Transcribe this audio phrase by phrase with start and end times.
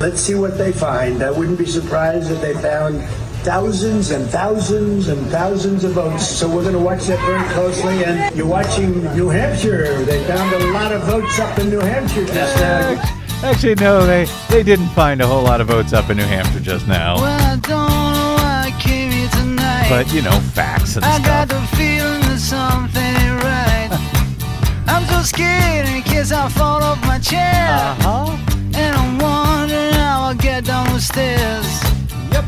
[0.00, 1.22] Let's see what they find.
[1.22, 3.04] I wouldn't be surprised if they found
[3.44, 6.26] thousands and thousands and thousands of votes.
[6.26, 8.02] So we're going to watch that very closely.
[8.04, 10.02] And you're watching New Hampshire.
[10.04, 12.98] They found a lot of votes up in New Hampshire just now.
[13.42, 16.60] Actually, no, they, they didn't find a whole lot of votes up in New Hampshire
[16.60, 17.16] just now.
[17.16, 19.90] Well, I don't know why I came here tonight.
[19.90, 21.70] But, you know, facts and I got stuff.
[21.70, 23.90] the feeling that something ain't right.
[24.86, 27.68] I'm so scared in case I fall off my chair.
[27.68, 28.49] Uh-huh.
[30.30, 31.82] And I'm wondering how I'll get down the stairs.
[32.32, 32.44] Yep.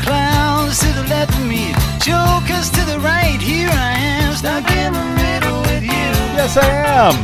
[0.00, 3.40] Clowns to the left of me, jokers to the right.
[3.40, 6.12] Here I am, stuck in the middle with you.
[6.36, 7.14] Yes, I am.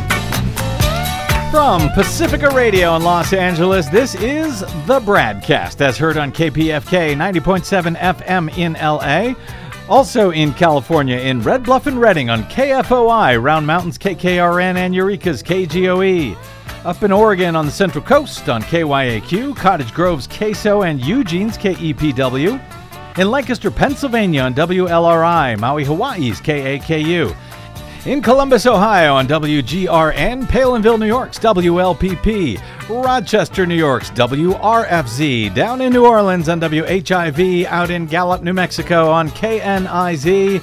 [1.51, 7.97] From Pacifica Radio in Los Angeles, this is the Bradcast, as heard on KPFK 90.7
[7.97, 9.35] FM in LA.
[9.89, 15.43] Also in California, in Red Bluff and Redding on KFOI, Round Mountains KKRN, and Eureka's
[15.43, 16.37] KGOE.
[16.83, 22.59] Up in Oregon on the Central Coast on KYAQ, Cottage Grove's KSO, and Eugene's KEPW.
[23.19, 27.37] In Lancaster, Pennsylvania on WLRI, Maui, Hawaii's KAKU.
[28.07, 35.93] In Columbus, Ohio on WGRN, Palenville, New York's WLPP, Rochester, New York's WRFZ, down in
[35.93, 40.63] New Orleans on WHIV, out in Gallup, New Mexico on KNIZ,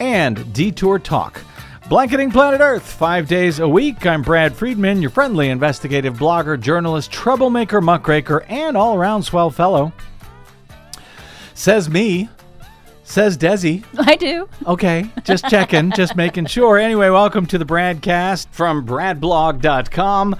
[0.00, 1.40] and Detour Talk.
[1.88, 4.06] Blanketing Planet Earth, five days a week.
[4.06, 9.92] I'm Brad Friedman, your friendly investigative blogger, journalist, troublemaker, muckraker, and all around swell fellow.
[11.54, 12.28] Says me.
[13.02, 13.84] Says Desi.
[13.98, 14.48] I do.
[14.66, 16.78] Okay, just checking, just making sure.
[16.78, 20.36] Anyway, welcome to the BradCast from bradblog.com.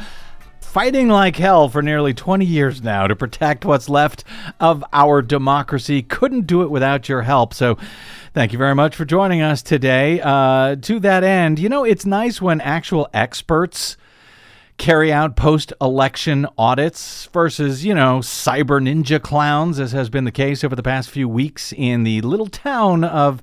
[0.70, 4.22] Fighting like hell for nearly 20 years now to protect what's left
[4.60, 6.00] of our democracy.
[6.00, 7.54] Couldn't do it without your help.
[7.54, 7.76] So,
[8.34, 10.20] thank you very much for joining us today.
[10.20, 13.97] Uh, to that end, you know, it's nice when actual experts
[14.78, 20.30] carry out post election audits versus, you know, cyber ninja clowns, as has been the
[20.30, 23.42] case over the past few weeks in the little town of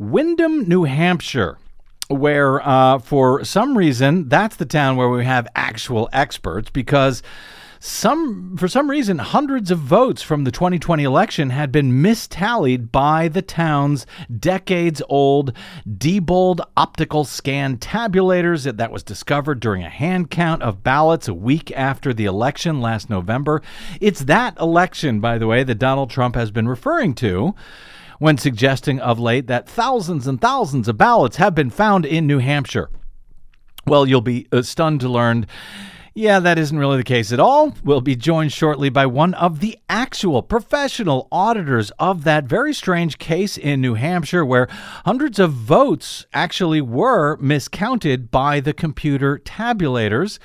[0.00, 1.58] Windham, New Hampshire,
[2.10, 7.22] where uh, for some reason that's the town where we have actual experts because
[7.82, 13.26] some for some reason hundreds of votes from the 2020 election had been mistallied by
[13.28, 14.06] the town's
[14.38, 15.54] decades old
[15.88, 21.70] Diebold optical scan tabulators that was discovered during a hand count of ballots a week
[21.72, 23.62] after the election last November.
[24.00, 27.54] It's that election by the way that Donald Trump has been referring to
[28.20, 32.38] when suggesting of late that thousands and thousands of ballots have been found in New
[32.38, 32.90] Hampshire.
[33.86, 35.46] Well, you'll be uh, stunned to learn
[36.12, 37.72] yeah, that isn't really the case at all.
[37.84, 43.16] We'll be joined shortly by one of the actual professional auditors of that very strange
[43.16, 44.66] case in New Hampshire where
[45.04, 50.38] hundreds of votes actually were miscounted by the computer tabulators.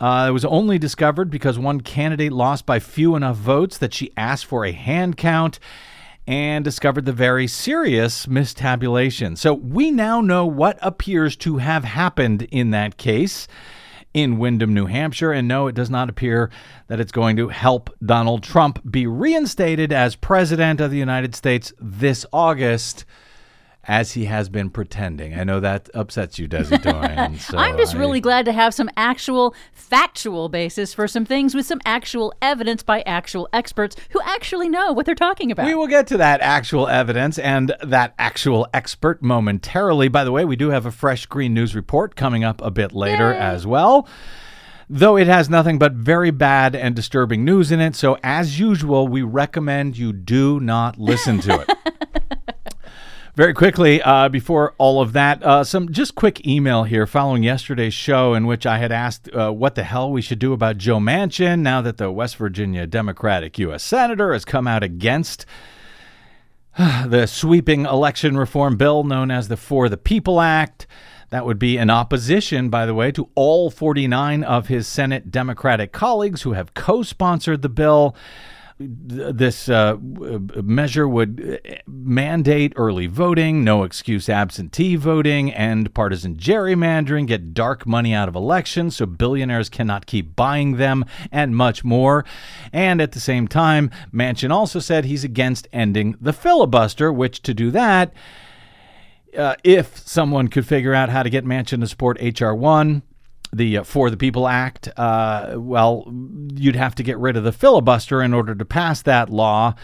[0.00, 4.12] Uh, it was only discovered because one candidate lost by few enough votes that she
[4.16, 5.58] asked for a hand count
[6.26, 9.36] and discovered the very serious mistabulation.
[9.36, 13.46] So we now know what appears to have happened in that case
[14.12, 15.30] in Windham, New Hampshire.
[15.30, 16.50] And no, it does not appear
[16.88, 21.72] that it's going to help Donald Trump be reinstated as President of the United States
[21.78, 23.04] this August.
[23.88, 25.38] As he has been pretending.
[25.38, 27.38] I know that upsets you, Desi Doyen.
[27.38, 31.54] So I'm just I- really glad to have some actual factual basis for some things
[31.54, 35.66] with some actual evidence by actual experts who actually know what they're talking about.
[35.66, 40.08] We will get to that actual evidence and that actual expert momentarily.
[40.08, 42.92] By the way, we do have a fresh Green News report coming up a bit
[42.92, 44.08] later as well.
[44.88, 47.96] Though it has nothing but very bad and disturbing news in it.
[47.96, 51.70] So, as usual, we recommend you do not listen to it.
[53.36, 57.92] Very quickly, uh, before all of that, uh, some just quick email here following yesterday's
[57.92, 60.96] show in which I had asked uh, what the hell we should do about Joe
[60.96, 63.82] Manchin now that the West Virginia Democratic U.S.
[63.82, 65.44] Senator has come out against
[66.78, 70.86] the sweeping election reform bill known as the For the People Act.
[71.28, 75.92] That would be in opposition, by the way, to all 49 of his Senate Democratic
[75.92, 78.16] colleagues who have co sponsored the bill.
[78.78, 87.54] This uh, measure would mandate early voting, no excuse absentee voting, and partisan gerrymandering, get
[87.54, 92.24] dark money out of elections so billionaires cannot keep buying them, and much more.
[92.72, 97.54] And at the same time, Manchin also said he's against ending the filibuster, which to
[97.54, 98.12] do that,
[99.36, 102.54] uh, if someone could figure out how to get Manchin to support H.R.
[102.54, 103.02] 1,
[103.52, 106.12] the uh, For the People Act, uh, well,
[106.54, 109.74] you'd have to get rid of the filibuster in order to pass that law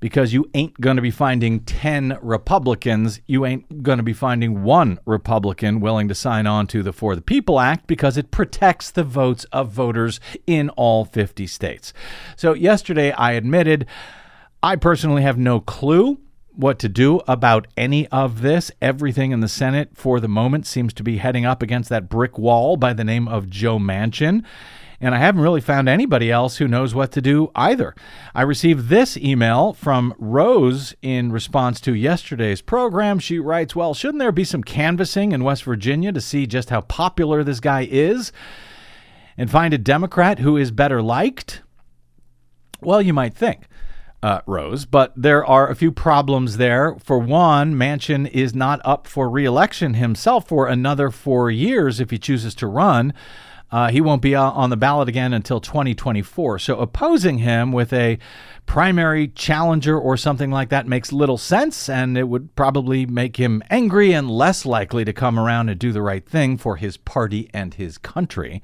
[0.00, 3.20] because you ain't going to be finding 10 Republicans.
[3.26, 7.14] You ain't going to be finding one Republican willing to sign on to the For
[7.14, 11.92] the People Act because it protects the votes of voters in all 50 states.
[12.36, 13.86] So, yesterday I admitted
[14.62, 16.18] I personally have no clue
[16.54, 18.70] what to do about any of this.
[18.80, 22.38] Everything in the Senate for the moment seems to be heading up against that brick
[22.38, 24.44] wall by the name of Joe Manchin.
[25.02, 27.94] And I haven't really found anybody else who knows what to do either.
[28.34, 33.18] I received this email from Rose in response to yesterday's program.
[33.18, 36.82] She writes, Well, shouldn't there be some canvassing in West Virginia to see just how
[36.82, 38.30] popular this guy is
[39.38, 41.62] and find a Democrat who is better liked?
[42.82, 43.68] Well, you might think
[44.22, 46.96] uh, Rose, but there are a few problems there.
[47.02, 52.18] For one, Manchin is not up for reelection himself for another four years if he
[52.18, 53.14] chooses to run.
[53.72, 56.58] Uh, he won't be on the ballot again until 2024.
[56.58, 58.18] So opposing him with a
[58.66, 63.62] primary challenger or something like that makes little sense, and it would probably make him
[63.70, 67.48] angry and less likely to come around and do the right thing for his party
[67.54, 68.60] and his country.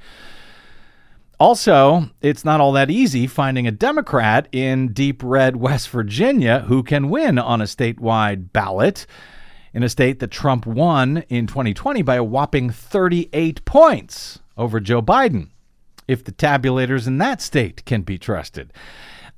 [1.39, 6.83] Also, it's not all that easy finding a Democrat in deep red West Virginia who
[6.83, 9.07] can win on a statewide ballot
[9.75, 15.03] in a state that Trump won in 2020 by a whopping 38 points over Joe
[15.03, 15.51] Biden,
[16.09, 18.73] if the tabulators in that state can be trusted.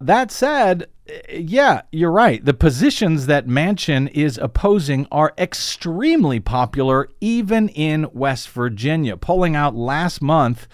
[0.01, 0.87] That said,
[1.29, 2.45] yeah, you're right.
[2.45, 9.17] The positions that Manchin is opposing are extremely popular, even in West Virginia.
[9.17, 10.69] Polling out last month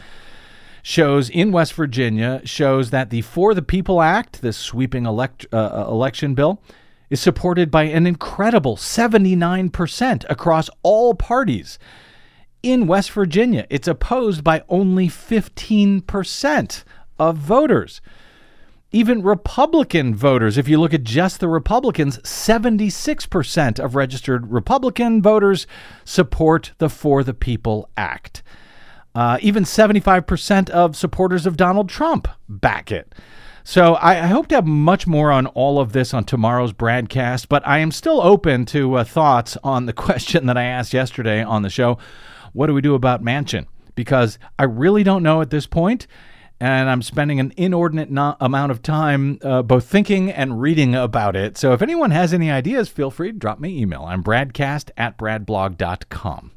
[0.84, 5.56] shows in West Virginia shows that the For the People Act, this sweeping elect, uh,
[5.56, 6.62] uh election bill,
[7.08, 11.78] is supported by an incredible 79% across all parties.
[12.62, 16.84] In West Virginia, it's opposed by only 15%
[17.18, 18.02] of voters.
[18.92, 25.66] Even Republican voters, if you look at just the Republicans, 76% of registered Republican voters
[26.04, 28.42] support the For the People Act.
[29.14, 33.14] Uh, even 75% of supporters of Donald Trump back it.
[33.66, 37.48] So I, I, hope to have much more on all of this on tomorrow's broadcast,
[37.48, 41.42] but I am still open to uh, thoughts on the question that I asked yesterday
[41.42, 41.96] on the show.
[42.52, 43.66] What do we do about Manchin?
[43.94, 46.06] Because I really don't know at this point,
[46.60, 51.34] and I'm spending an inordinate no- amount of time uh, both thinking and reading about
[51.34, 51.56] it.
[51.56, 54.04] So if anyone has any ideas, feel free to drop me an email.
[54.04, 56.53] I'm bradcast at bradblog.com.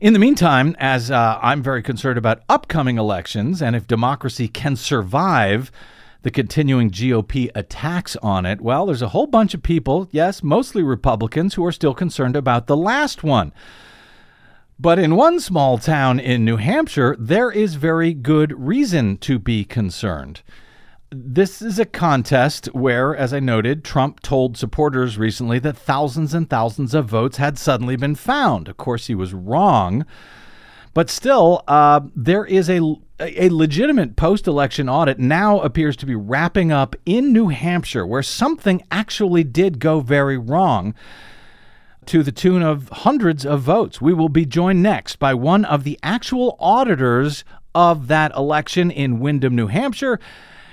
[0.00, 4.74] In the meantime, as uh, I'm very concerned about upcoming elections and if democracy can
[4.74, 5.70] survive
[6.22, 10.82] the continuing GOP attacks on it, well, there's a whole bunch of people, yes, mostly
[10.82, 13.52] Republicans, who are still concerned about the last one.
[14.78, 19.64] But in one small town in New Hampshire, there is very good reason to be
[19.64, 20.42] concerned
[21.12, 26.48] this is a contest where, as I noted, Trump told supporters recently that thousands and
[26.48, 28.68] thousands of votes had suddenly been found.
[28.68, 30.06] Of course, he was wrong.
[30.94, 32.80] But still, uh, there is a,
[33.20, 38.22] a legitimate post election audit now appears to be wrapping up in New Hampshire, where
[38.22, 40.94] something actually did go very wrong
[42.06, 44.00] to the tune of hundreds of votes.
[44.00, 49.20] We will be joined next by one of the actual auditors of that election in
[49.20, 50.18] Windham, New Hampshire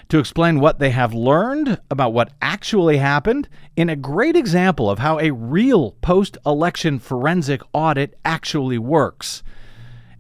[0.10, 5.00] to explain what they have learned about what actually happened in a great example of
[5.00, 9.44] how a real post election forensic audit actually works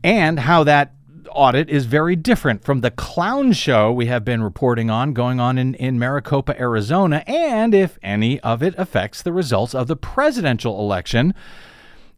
[0.03, 0.93] and how that
[1.31, 5.58] audit is very different from the clown show we have been reporting on going on
[5.58, 10.79] in, in Maricopa, Arizona, and if any of it affects the results of the presidential
[10.79, 11.34] election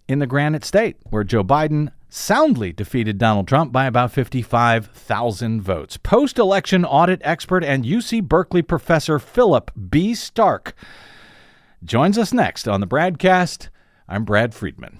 [0.07, 5.95] in the Granite State, where Joe Biden soundly defeated Donald Trump by about 55,000 votes.
[5.95, 10.13] Post election audit expert and UC Berkeley professor Philip B.
[10.13, 10.75] Stark
[11.83, 13.69] joins us next on the BradCast.
[14.09, 14.99] I'm Brad Friedman.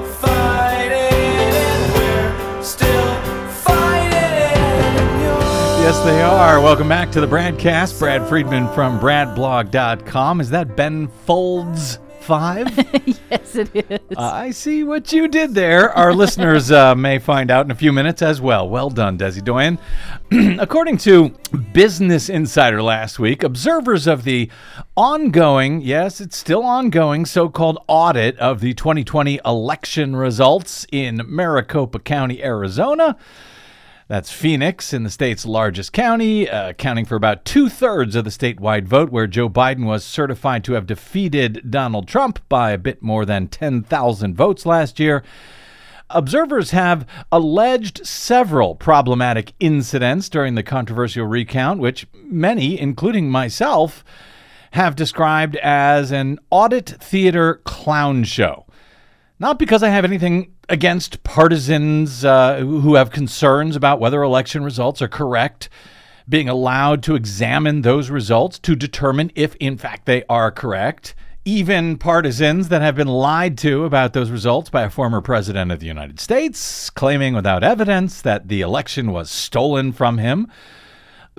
[5.81, 6.61] Yes, they are.
[6.61, 7.97] Welcome back to the BradCast.
[7.97, 10.39] Brad Friedman from BradBlog.com.
[10.39, 12.87] Is that Ben Folds 5?
[13.31, 14.17] Yes, it is.
[14.17, 15.89] I see what you did there.
[15.91, 18.69] Our listeners uh, may find out in a few minutes as well.
[18.69, 19.79] Well done, Desi Doyen.
[20.59, 21.29] According to
[21.73, 24.51] Business Insider last week, observers of the
[24.95, 31.99] ongoing, yes, it's still ongoing, so called audit of the 2020 election results in Maricopa
[31.99, 33.17] County, Arizona.
[34.11, 38.29] That's Phoenix in the state's largest county, uh, accounting for about two thirds of the
[38.29, 43.01] statewide vote, where Joe Biden was certified to have defeated Donald Trump by a bit
[43.01, 45.23] more than 10,000 votes last year.
[46.09, 54.03] Observers have alleged several problematic incidents during the controversial recount, which many, including myself,
[54.71, 58.65] have described as an audit theater clown show.
[59.39, 65.01] Not because I have anything against partisans uh, who have concerns about whether election results
[65.01, 65.67] are correct,
[66.29, 71.13] being allowed to examine those results to determine if, in fact, they are correct.
[71.43, 75.81] Even partisans that have been lied to about those results by a former president of
[75.81, 80.47] the United States, claiming without evidence that the election was stolen from him.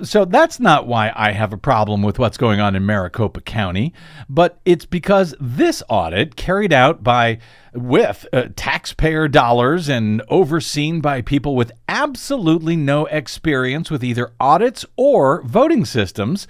[0.01, 3.93] So that's not why I have a problem with what's going on in Maricopa County,
[4.27, 7.41] but it's because this audit carried out by
[7.75, 14.87] with uh, taxpayer dollars and overseen by people with absolutely no experience with either audits
[14.97, 16.49] or voting systems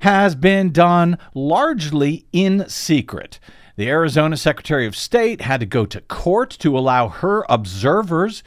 [0.00, 3.38] has been done largely in secret.
[3.76, 8.42] The Arizona Secretary of State had to go to court to allow her observers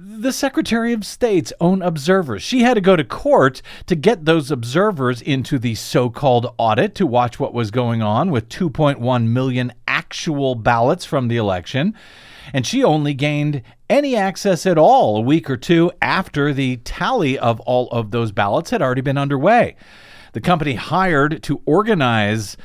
[0.00, 2.40] the Secretary of State's own observers.
[2.40, 6.94] She had to go to court to get those observers into the so called audit
[6.96, 11.94] to watch what was going on with 2.1 million actual ballots from the election.
[12.52, 17.36] And she only gained any access at all a week or two after the tally
[17.36, 19.74] of all of those ballots had already been underway.
[20.32, 22.56] The company hired to organize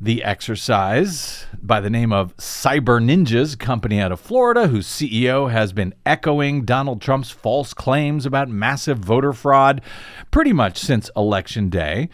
[0.00, 5.72] the exercise by the name of Cyber Ninjas, company out of Florida, whose CEO has
[5.72, 9.80] been echoing Donald Trump's false claims about massive voter fraud
[10.30, 12.08] pretty much since Election Day.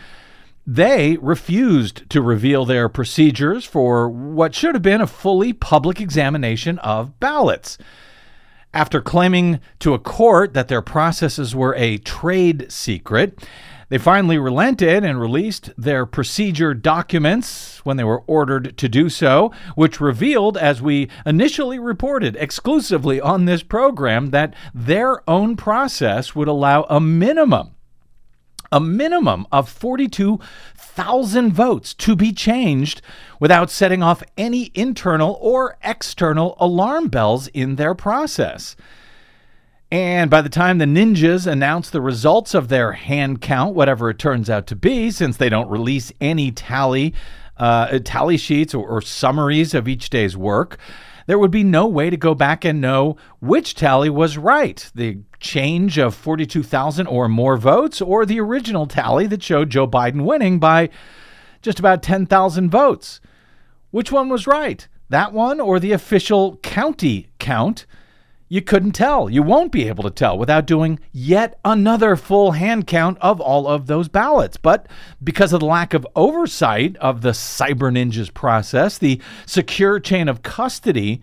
[0.67, 6.79] They refused to reveal their procedures for what should have been a fully public examination
[6.79, 7.77] of ballots.
[8.73, 13.47] After claiming to a court that their processes were a trade secret,
[13.95, 19.53] they finally relented and released their procedure documents when they were ordered to do so,
[19.77, 26.49] which revealed, as we initially reported exclusively on this program, that their own process would
[26.49, 27.71] allow a minimum
[28.73, 33.01] a minimum of 42,000 votes to be changed
[33.39, 38.75] without setting off any internal or external alarm bells in their process.
[39.95, 44.19] And by the time the ninjas announce the results of their hand count, whatever it
[44.19, 47.15] turns out to be, since they don't release any tally,
[47.59, 50.79] uh, tally sheets or, or summaries of each day's work,
[51.29, 55.19] there would be no way to go back and know which tally was right the
[55.39, 60.59] change of 42,000 or more votes, or the original tally that showed Joe Biden winning
[60.59, 60.91] by
[61.63, 63.21] just about 10,000 votes.
[63.93, 64.89] Which one was right?
[65.09, 67.87] That one or the official county count?
[68.49, 69.31] You couldn't tell.
[69.31, 73.67] You won't be able to tell without doing yet another full hand count of all
[73.67, 74.59] of those ballots.
[74.59, 74.87] But
[75.23, 80.43] because of the lack of oversight of the Cyber Ninjas process, the secure chain of
[80.43, 81.23] custody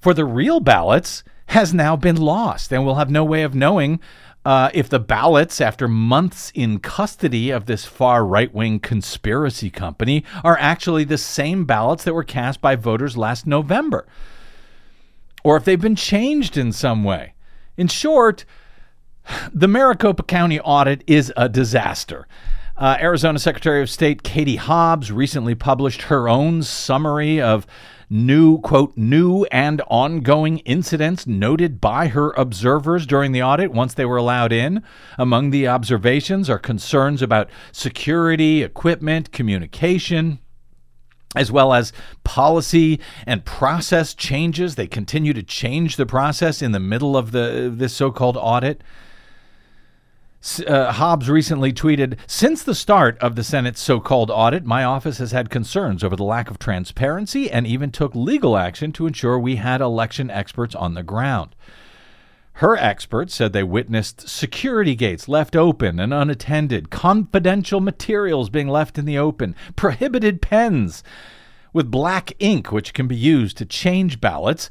[0.00, 4.00] for the real ballots has now been lost, and we'll have no way of knowing
[4.44, 10.24] uh, if the ballots, after months in custody of this far right wing conspiracy company,
[10.42, 14.06] are actually the same ballots that were cast by voters last November
[15.44, 17.34] or if they've been changed in some way.
[17.76, 18.44] In short,
[19.52, 22.26] the Maricopa County audit is a disaster.
[22.76, 27.66] Uh, Arizona Secretary of State Katie Hobbs recently published her own summary of
[28.08, 34.04] new, quote, new and ongoing incidents noted by her observers during the audit once they
[34.04, 34.82] were allowed in.
[35.18, 40.38] Among the observations are concerns about security, equipment, communication
[41.36, 41.92] as well as
[42.24, 44.74] policy and process changes.
[44.74, 48.82] They continue to change the process in the middle of the this so-called audit.
[50.66, 55.18] Uh, Hobbs recently tweeted Since the start of the Senate's so called audit, my office
[55.18, 59.38] has had concerns over the lack of transparency and even took legal action to ensure
[59.38, 61.54] we had election experts on the ground.
[62.58, 68.98] Her experts said they witnessed security gates left open and unattended, confidential materials being left
[68.98, 71.04] in the open, prohibited pens
[71.72, 74.68] with black ink, which can be used to change ballots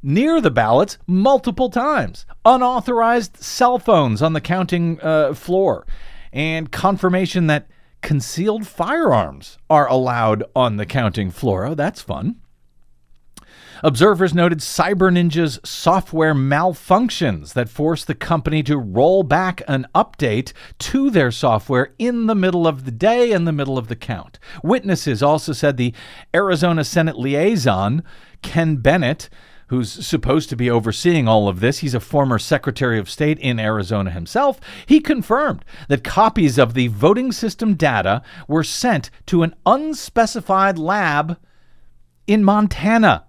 [0.00, 5.84] near the ballots multiple times, unauthorized cell phones on the counting uh, floor,
[6.32, 7.66] and confirmation that
[8.00, 11.66] concealed firearms are allowed on the counting floor.
[11.66, 12.36] Oh, that's fun.
[13.82, 20.52] Observers noted Cyber Ninja's software malfunctions that forced the company to roll back an update
[20.78, 24.38] to their software in the middle of the day and the middle of the count.
[24.62, 25.94] Witnesses also said the
[26.34, 28.02] Arizona Senate liaison,
[28.42, 29.28] Ken Bennett,
[29.68, 31.78] who's supposed to be overseeing all of this.
[31.78, 34.60] He's a former Secretary of State in Arizona himself.
[34.86, 41.38] He confirmed that copies of the voting system data were sent to an unspecified lab
[42.26, 43.24] in Montana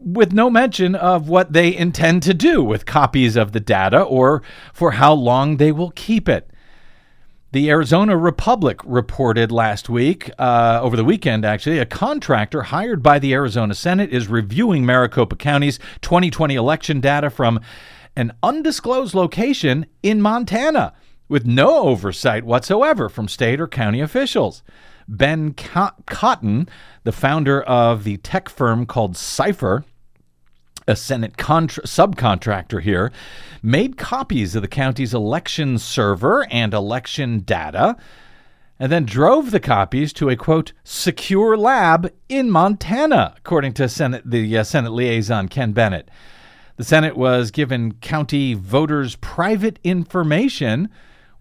[0.00, 4.42] with no mention of what they intend to do with copies of the data or
[4.72, 6.50] for how long they will keep it.
[7.52, 13.18] The Arizona Republic reported last week, uh, over the weekend actually, a contractor hired by
[13.18, 17.60] the Arizona Senate is reviewing Maricopa County's 2020 election data from
[18.14, 20.92] an undisclosed location in Montana
[21.28, 24.62] with no oversight whatsoever from state or county officials.
[25.08, 26.68] Ben Cotton,
[27.02, 29.82] the founder of the tech firm called CyFIR,
[30.86, 33.12] a Senate contra- subcontractor here,
[33.62, 37.96] made copies of the county's election server and election data,
[38.78, 44.22] and then drove the copies to a quote secure lab in Montana, according to Senate
[44.24, 46.10] the uh, Senate liaison Ken Bennett.
[46.76, 50.88] The Senate was given county voters' private information,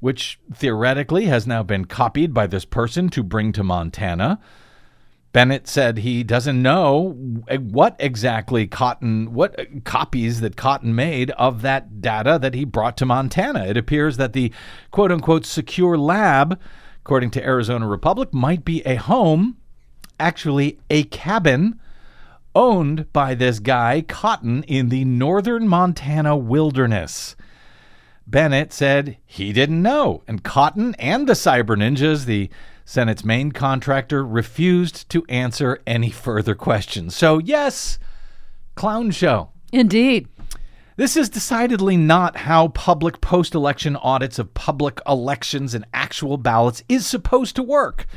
[0.02, 4.40] which theoretically has now been copied by this person to bring to Montana.
[5.32, 7.12] Bennett said he doesn't know
[7.60, 12.98] what exactly Cotton, what uh, copies that Cotton made of that data that he brought
[12.98, 13.66] to Montana.
[13.66, 14.52] It appears that the
[14.90, 16.60] quote unquote secure lab,
[17.02, 19.58] according to Arizona Republic, might be a home,
[20.20, 21.80] actually a cabin
[22.56, 27.36] owned by this guy, Cotton, in the northern Montana wilderness.
[28.26, 32.50] Bennett said he didn't know, and Cotton and the Cyber Ninjas, the
[32.90, 37.16] Senate's main contractor refused to answer any further questions.
[37.16, 38.00] So, yes,
[38.74, 39.52] clown show.
[39.72, 40.28] Indeed.
[40.96, 46.82] This is decidedly not how public post election audits of public elections and actual ballots
[46.90, 48.08] is supposed to work.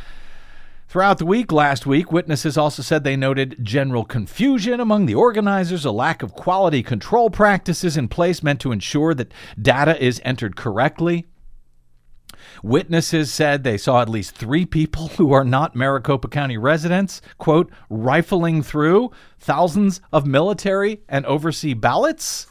[0.89, 5.85] Throughout the week, last week, witnesses also said they noted general confusion among the organizers,
[5.85, 10.57] a lack of quality control practices in place meant to ensure that data is entered
[10.57, 11.27] correctly.
[12.62, 17.70] Witnesses said they saw at least three people who are not Maricopa County residents, quote,
[17.90, 22.46] rifling through thousands of military and overseas ballots.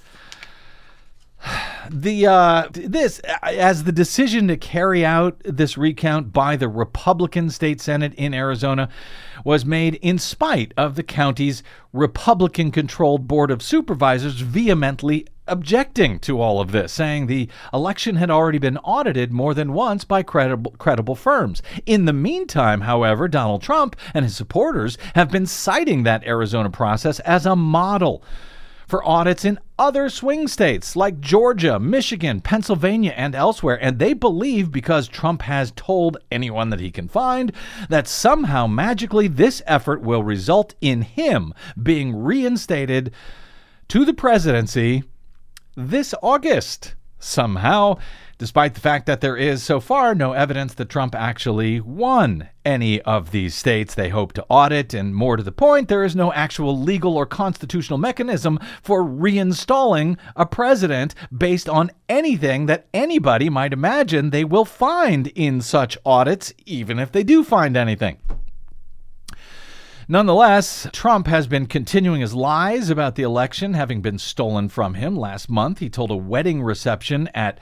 [1.90, 7.82] The uh, this as the decision to carry out this recount by the Republican State
[7.82, 8.88] Senate in Arizona
[9.44, 16.62] was made in spite of the county's Republican-controlled board of supervisors vehemently objecting to all
[16.62, 21.16] of this, saying the election had already been audited more than once by credible, credible
[21.16, 21.62] firms.
[21.86, 27.20] In the meantime, however, Donald Trump and his supporters have been citing that Arizona process
[27.20, 28.24] as a model
[28.88, 33.82] for audits in other swing states like Georgia, Michigan, Pennsylvania, and elsewhere.
[33.82, 37.54] And they believe because Trump has told anyone that he can find
[37.90, 43.14] that somehow magically this effort will result in him being reinstated
[43.88, 45.04] to the presidency
[45.76, 47.98] this August somehow,
[48.38, 53.00] despite the fact that there is so far no evidence that Trump actually won any
[53.02, 54.94] of these states they hope to audit.
[54.94, 60.18] And more to the point, there is no actual legal or constitutional mechanism for reinstalling
[60.36, 66.54] a president based on anything that anybody might imagine they will find in such audits,
[66.66, 68.18] even if they do find anything.
[70.12, 75.16] Nonetheless, Trump has been continuing his lies about the election having been stolen from him.
[75.16, 77.60] Last month, he told a wedding reception at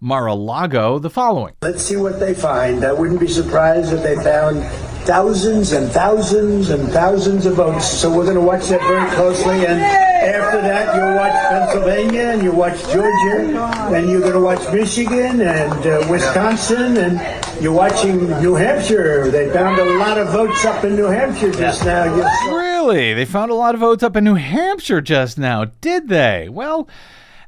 [0.00, 1.54] Mar-a-Lago the following.
[1.62, 2.84] Let's see what they find.
[2.84, 4.64] I wouldn't be surprised if they found
[5.06, 7.86] thousands and thousands and thousands of votes.
[7.86, 9.64] So we're going to watch that very closely.
[9.64, 13.56] And after that, you'll watch Pennsylvania and you'll watch Georgia
[13.94, 19.30] and you're going to watch Michigan and uh, Wisconsin and you're watching New Hampshire.
[19.30, 22.14] They found a lot of votes up in New Hampshire just now.
[22.48, 23.14] Really?
[23.14, 26.48] They found a lot of votes up in New Hampshire just now, did they?
[26.48, 26.88] Well,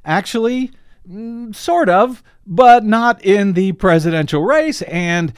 [0.04, 0.72] actually,
[1.08, 4.82] mm, sort of, but not in the presidential race.
[4.82, 5.32] And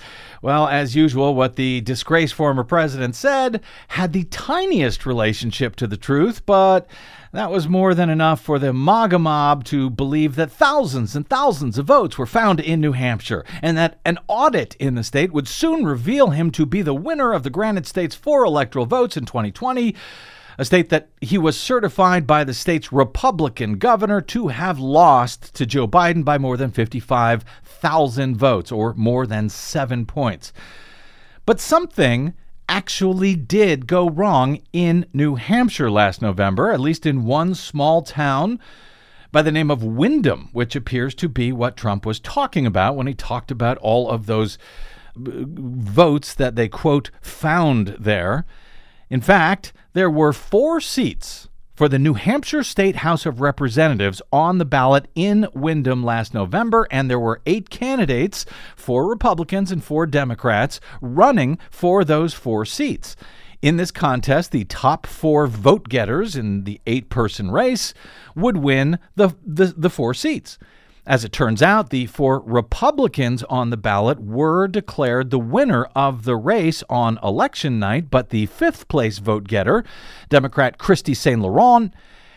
[0.47, 5.97] Well, as usual, what the disgraced former president said had the tiniest relationship to the
[5.97, 6.87] truth, but
[7.33, 11.79] that was more than enough for the MAGA mob to believe that thousands and thousands
[11.79, 15.49] of votes were found in New Hampshire, and that an audit in the state would
[15.49, 19.25] soon reveal him to be the winner of the Granite state's four electoral votes in
[19.25, 19.97] 2020
[20.59, 25.67] a state that he was certified by the state's Republican governor to have lost to
[25.67, 30.53] Joe Biden by more than 55,000 votes, or more than seven points.
[31.45, 32.35] But something
[32.69, 38.59] actually did go wrong in New Hampshire last November, at least in one small town
[39.33, 43.07] by the name of Windham, which appears to be what Trump was talking about when
[43.07, 44.57] he talked about all of those
[45.17, 48.47] uh, votes that they, quote, found there.
[49.09, 54.59] In fact, there were four seats for the New Hampshire State House of Representatives on
[54.59, 60.07] the ballot in Windham last November, and there were eight candidates, four Republicans and four
[60.07, 63.15] Democrats, running for those four seats.
[63.63, 67.95] In this contest, the top four vote getters in the eight person race
[68.35, 70.59] would win the, the, the four seats.
[71.07, 76.25] As it turns out, the four Republicans on the ballot were declared the winner of
[76.25, 79.85] the race on election night, but the fifth place vote getter,
[80.29, 81.41] Democrat Kristi St.
[81.41, 81.95] Laurent,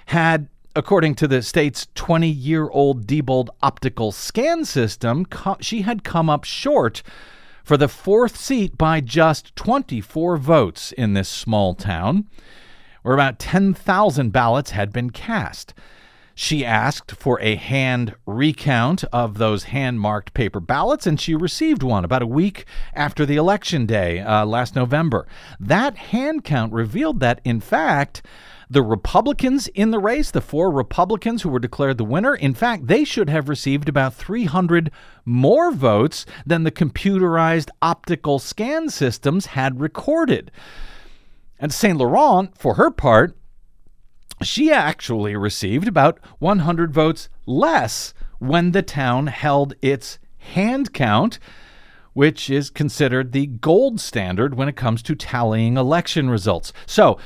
[0.08, 5.26] had according to the state's 20 year old Diebold optical scan system,
[5.60, 7.02] she had come up short
[7.64, 12.28] for the fourth seat by just 24 votes in this small town,
[13.02, 15.74] where about 10,000 ballots had been cast.
[16.42, 21.84] She asked for a hand recount of those hand marked paper ballots, and she received
[21.84, 25.28] one about a week after the election day uh, last November.
[25.60, 28.26] That hand count revealed that, in fact,
[28.70, 32.88] the Republicans in the race, the four Republicans who were declared the winner, in fact,
[32.88, 34.92] they should have received about 300
[35.26, 40.52] more votes than the computerized optical scan systems had recorded.
[41.60, 41.98] And St.
[41.98, 43.36] Laurent, for her part,
[44.42, 51.40] she actually received about 100 votes less when the town held its hand count,
[52.14, 56.74] which is considered the gold standard when it comes to tallying election results.
[56.86, 57.20] So,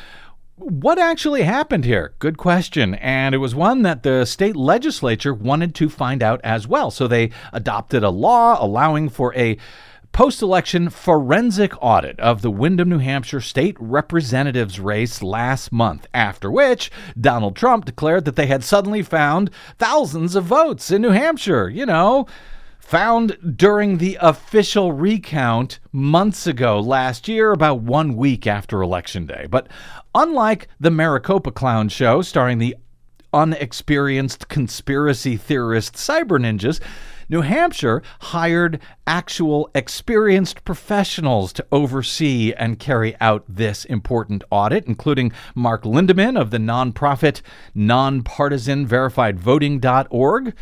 [0.55, 2.13] what actually happened here?
[2.19, 2.93] Good question.
[2.95, 6.91] And it was one that the state legislature wanted to find out as well.
[6.91, 9.57] So they adopted a law allowing for a
[10.13, 16.49] post election forensic audit of the Windham, New Hampshire state representatives race last month, after
[16.49, 19.49] which Donald Trump declared that they had suddenly found
[19.79, 21.67] thousands of votes in New Hampshire.
[21.67, 22.27] You know,
[22.79, 29.47] found during the official recount months ago last year, about one week after Election Day.
[29.49, 29.67] But
[30.13, 32.75] unlike the Maricopa Clown Show starring the
[33.33, 36.79] unexperienced conspiracy theorist cyber ninjas,
[37.29, 45.31] New Hampshire hired actual experienced professionals to oversee and carry out this important audit, including
[45.55, 47.41] Mark Lindemann of the nonprofit
[47.73, 50.53] nonpartisan verified voting.org.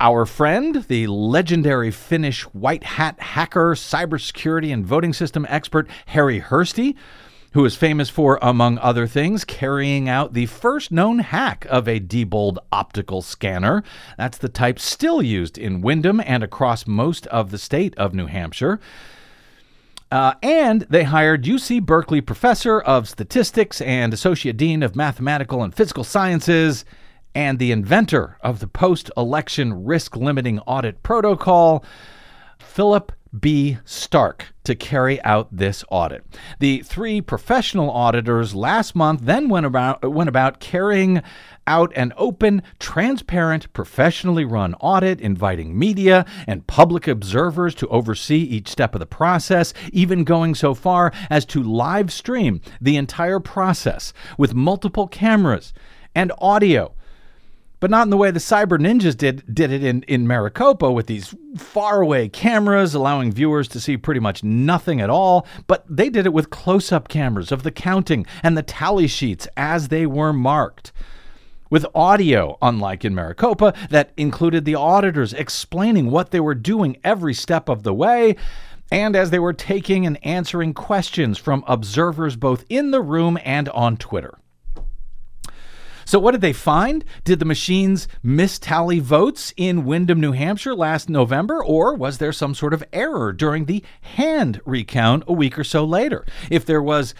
[0.00, 6.96] Our friend, the legendary Finnish white hat hacker, cybersecurity, and voting system expert Harri Hursti,
[7.52, 12.00] who is famous for, among other things, carrying out the first known hack of a
[12.00, 13.82] Diebold optical scanner.
[14.16, 18.26] That's the type still used in Windham and across most of the state of New
[18.26, 18.80] Hampshire.
[20.10, 25.74] Uh, and they hired UC Berkeley professor of statistics and associate dean of mathematical and
[25.74, 26.84] physical sciences,
[27.34, 31.82] and the inventor of the post election risk limiting audit protocol,
[32.58, 33.78] Philip B.
[33.84, 36.24] Stark to carry out this audit.
[36.58, 41.22] The three professional auditors last month then went about, went about carrying
[41.66, 48.68] out an open, transparent, professionally run audit, inviting media and public observers to oversee each
[48.68, 54.12] step of the process, even going so far as to live stream the entire process
[54.36, 55.72] with multiple cameras
[56.14, 56.94] and audio
[57.82, 61.08] but not in the way the cyber ninjas did did it in, in Maricopa with
[61.08, 65.48] these faraway cameras allowing viewers to see pretty much nothing at all.
[65.66, 69.88] But they did it with close-up cameras of the counting and the tally sheets as
[69.88, 70.92] they were marked.
[71.70, 77.34] With audio, unlike in Maricopa, that included the auditors explaining what they were doing every
[77.34, 78.36] step of the way,
[78.92, 83.68] and as they were taking and answering questions from observers both in the room and
[83.70, 84.38] on Twitter.
[86.04, 87.04] So, what did they find?
[87.24, 92.54] Did the machines mistally votes in Windham, New Hampshire last November, or was there some
[92.54, 96.24] sort of error during the hand recount a week or so later?
[96.50, 97.14] If there was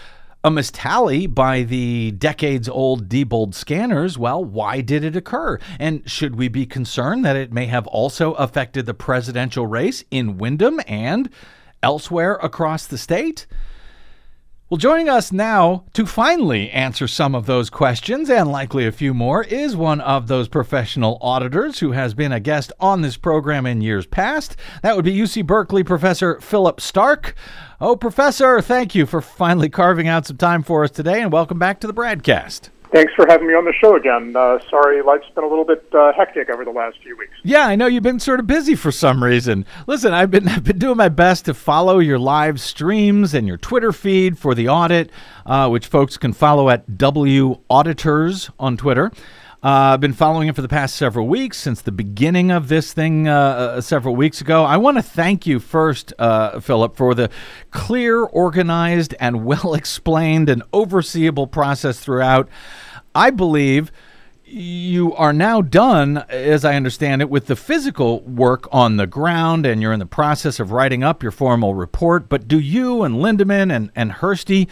[0.45, 5.59] a mistally by the decades old Diebold scanners, well, why did it occur?
[5.79, 10.39] And should we be concerned that it may have also affected the presidential race in
[10.39, 11.31] Windham and
[11.83, 13.47] elsewhere across the state?
[14.73, 19.13] Well, joining us now to finally answer some of those questions and likely a few
[19.13, 23.67] more is one of those professional auditors who has been a guest on this program
[23.67, 24.57] in years past.
[24.83, 27.35] That would be UC Berkeley professor Philip Stark.
[27.83, 31.59] Oh, professor, thank you for finally carving out some time for us today and welcome
[31.59, 32.71] back to the BradCast.
[32.93, 34.37] Thanks for having me on the show again.
[34.37, 37.33] Uh, sorry, life's been a little bit uh, hectic over the last few weeks.
[37.43, 39.65] Yeah, I know you've been sort of busy for some reason.
[39.87, 43.57] Listen, I've been I've been doing my best to follow your live streams and your
[43.57, 45.11] Twitter feed for the audit,
[45.47, 49.11] uh, which folks can follow at W Auditors on Twitter.
[49.65, 52.93] Uh, I've been following it for the past several weeks since the beginning of this
[52.93, 54.65] thing uh, uh, several weeks ago.
[54.65, 57.31] I want to thank you first, uh, Philip, for the
[57.71, 62.49] clear, organized, and well explained and overseeable process throughout.
[63.15, 63.93] I believe
[64.45, 69.65] you are now done, as I understand it, with the physical work on the ground,
[69.65, 72.29] and you're in the process of writing up your formal report.
[72.29, 74.67] But do you and Lindemann and, and Hursti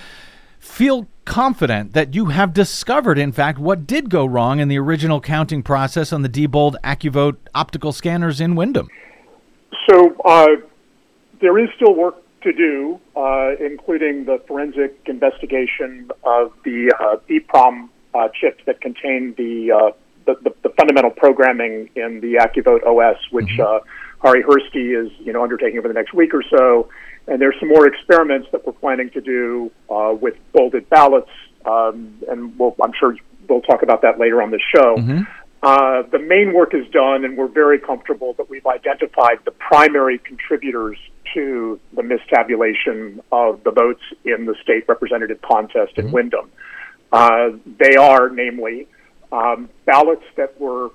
[0.59, 5.21] feel confident that you have discovered, in fact, what did go wrong in the original
[5.21, 8.89] counting process on the Diebold AccuVote optical scanners in Windham?
[9.89, 10.49] So uh,
[11.41, 17.89] there is still work to do, uh, including the forensic investigation of the uh, EEPROM
[18.13, 19.91] uh, chips that contain the, uh,
[20.27, 23.61] the, the, the fundamental programming in the AccuVote OS, which mm-hmm.
[23.61, 26.89] uh, Harri Hursti is you know undertaking over the next week or so.
[27.31, 31.31] And there's some more experiments that we're planning to do uh, with folded ballots,
[31.65, 33.17] um, and we'll, I'm sure
[33.49, 34.97] we'll talk about that later on the show.
[34.97, 35.23] Mm-hmm.
[35.63, 40.19] Uh, the main work is done, and we're very comfortable that we've identified the primary
[40.19, 40.99] contributors
[41.35, 46.15] to the mistabulation of the votes in the state representative contest in mm-hmm.
[46.15, 46.51] Windham.
[47.13, 48.89] Uh, they are, namely,
[49.31, 50.91] um, ballots that were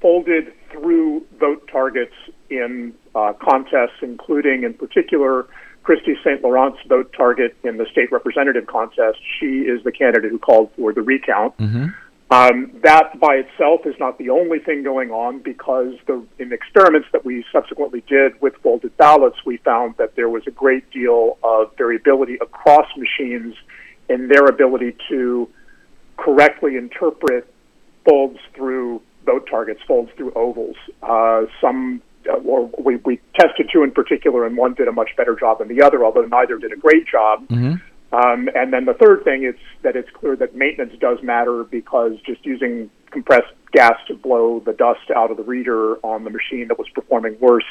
[0.00, 2.14] folded through vote targets
[2.50, 5.46] in uh, contests, including, in particular,
[5.84, 6.42] Kristi St.
[6.42, 9.18] Laurent's vote target in the state representative contest.
[9.38, 11.56] She is the candidate who called for the recount.
[11.58, 11.86] Mm-hmm.
[12.30, 17.06] Um, that by itself is not the only thing going on because the, in experiments
[17.12, 21.38] that we subsequently did with folded ballots, we found that there was a great deal
[21.44, 23.54] of variability across machines
[24.08, 25.48] in their ability to
[26.16, 27.46] correctly interpret
[28.04, 30.76] folds through vote targets, folds through ovals.
[31.02, 35.10] Uh, some, uh, or we, we tested two in particular, and one did a much
[35.16, 37.46] better job than the other, although neither did a great job.
[37.48, 37.74] Mm-hmm.
[38.14, 42.12] Um, and then the third thing is that it's clear that maintenance does matter because
[42.24, 46.68] just using compressed gas to blow the dust out of the reader on the machine
[46.68, 47.66] that was performing worst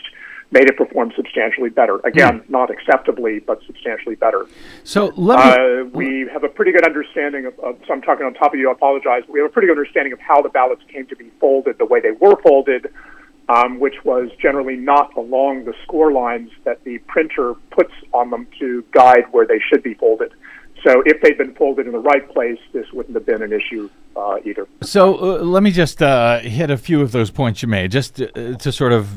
[0.54, 1.98] made it perform substantially better.
[2.06, 2.50] Again, mm.
[2.50, 4.46] not acceptably, but substantially better.
[4.84, 5.34] So me.
[5.34, 7.80] Uh, we have a pretty good understanding of, of.
[7.88, 8.70] So I'm talking on top of you.
[8.70, 9.24] I apologize.
[9.28, 11.86] We have a pretty good understanding of how the ballots came to be folded, the
[11.86, 12.94] way they were folded,
[13.50, 18.48] um, which was generally not along the score lines that the printer puts on them
[18.60, 20.32] to guide where they should be folded.
[20.86, 23.90] So if they'd been folded in the right place, this wouldn't have been an issue
[24.16, 24.68] uh, either.
[24.82, 28.16] So uh, let me just uh, hit a few of those points you made, just
[28.16, 29.10] to, uh, to, sort of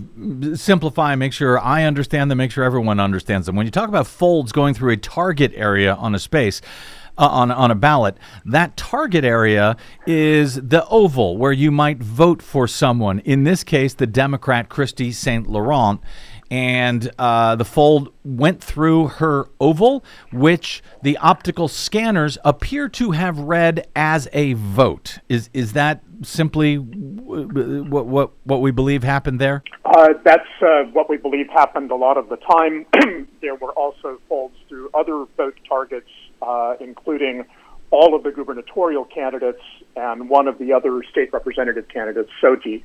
[0.55, 3.57] simplify, make sure I understand them, make sure everyone understands them.
[3.57, 6.61] When you talk about folds going through a target area on a space,
[7.19, 12.43] uh, on on a ballot, that target area is the oval where you might vote
[12.43, 13.21] for someone.
[13.21, 15.47] In this case, the Democrat Kristi St.
[15.47, 16.01] Laurent
[16.51, 23.39] and uh, the fold went through her oval, which the optical scanners appear to have
[23.39, 25.19] read as a vote.
[25.29, 29.63] Is is that simply what what what we believe happened there?
[29.85, 32.87] Uh, that's uh, what we believe happened a lot of the time.
[33.41, 36.11] there were also folds through other vote targets,
[36.43, 37.45] uh, including
[37.91, 39.63] all of the gubernatorial candidates
[39.95, 42.83] and one of the other state representative candidates, Soti.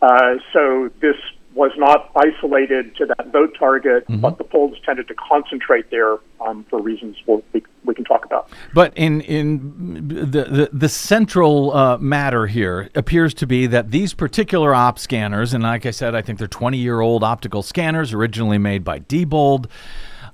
[0.00, 1.16] Uh, so this
[1.58, 4.20] was not isolated to that vote target, mm-hmm.
[4.20, 8.24] but the polls tended to concentrate there um, for reasons we'll, we, we can talk
[8.24, 8.48] about.
[8.72, 14.14] But in in the the, the central uh, matter here appears to be that these
[14.14, 18.14] particular op scanners, and like I said, I think they're 20 year old optical scanners,
[18.14, 19.66] originally made by Diebold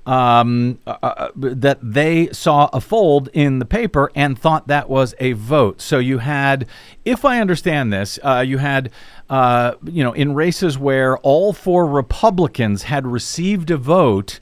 [0.05, 5.15] um, uh, uh, that they saw a fold in the paper and thought that was
[5.19, 5.81] a vote.
[5.81, 6.67] So you had,
[7.03, 8.91] if I understand this, uh, you had,
[9.29, 14.39] uh, you know, in races where all four Republicans had received a vote.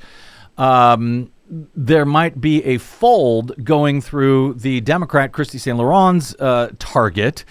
[0.58, 1.32] Um,
[1.76, 5.78] there might be a fold going through the Democrat Kristi St.
[5.78, 7.46] Laurent's uh, target.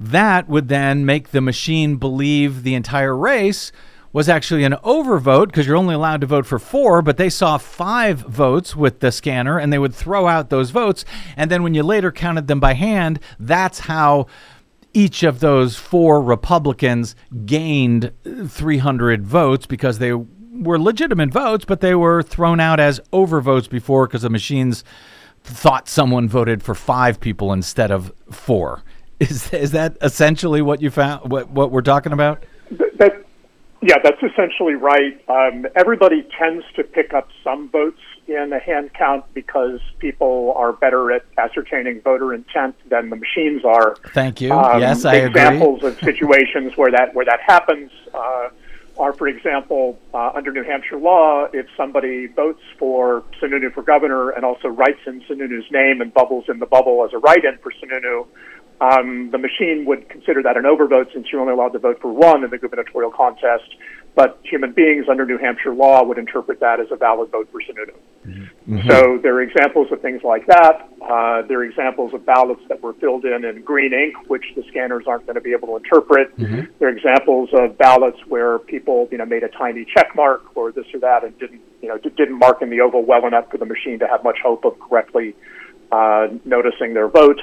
[0.00, 3.70] That would then make the machine believe the entire race
[4.12, 7.56] was actually an overvote because you're only allowed to vote for four, but they saw
[7.56, 11.04] five votes with the scanner and they would throw out those votes.
[11.36, 14.26] And then when you later counted them by hand, that's how
[14.92, 21.80] each of those four Republicans gained uh, 300 votes because they were legitimate votes, but
[21.80, 24.84] they were thrown out as overvotes before because the machines
[25.44, 28.82] thought someone voted for five people instead of four.
[29.20, 31.30] Is is that essentially what you found?
[31.30, 32.44] What what we're talking about?
[32.76, 33.24] Th- That,
[33.82, 35.20] yeah, that's essentially right.
[35.28, 40.72] Um, everybody tends to pick up some votes in a hand count because people are
[40.72, 43.96] better at ascertaining voter intent than the machines are.
[44.14, 44.52] Thank you.
[44.52, 45.30] Um, yes, I agree.
[45.30, 48.48] examples of situations where that where that happens uh,
[48.98, 54.30] are, for example, uh, under New Hampshire law, if somebody votes for Sununu for governor
[54.30, 57.72] and also writes in Sununu's name and bubbles in the bubble as a write-in for
[57.72, 58.26] Sununu,
[58.82, 62.12] um, the machine would consider that an overvote since you're only allowed to vote for
[62.12, 63.76] one in the gubernatorial contest.
[64.14, 67.62] But human beings under New Hampshire law would interpret that as a valid vote for
[67.62, 67.94] Sununu.
[68.88, 70.88] So there are examples of things like that.
[71.00, 74.64] Uh, there are examples of ballots that were filled in in green ink, which the
[74.68, 76.36] scanners aren't going to be able to interpret.
[76.78, 80.72] There are examples of ballots where people, you know, made a tiny check mark or
[80.72, 83.58] this or that and didn't, you know, didn't mark in the oval well enough for
[83.58, 85.34] the machine to have much hope of correctly
[85.90, 87.40] uh, noticing their vote.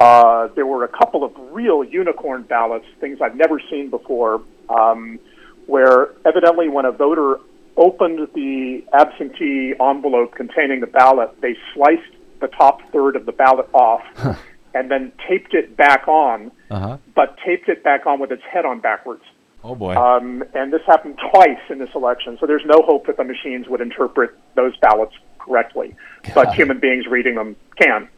[0.00, 5.18] Uh, there were a couple of real unicorn ballots, things I've never seen before, um,
[5.66, 7.38] where evidently when a voter
[7.76, 13.68] opened the absentee envelope containing the ballot, they sliced the top third of the ballot
[13.74, 14.00] off
[14.74, 16.96] and then taped it back on, Uh-huh.
[17.14, 19.22] but taped it back on with its head on backwards.
[19.62, 19.94] Oh boy.
[19.94, 23.68] Um, and this happened twice in this election, so there's no hope that the machines
[23.68, 25.94] would interpret those ballots correctly.
[26.34, 28.08] But human beings reading them can.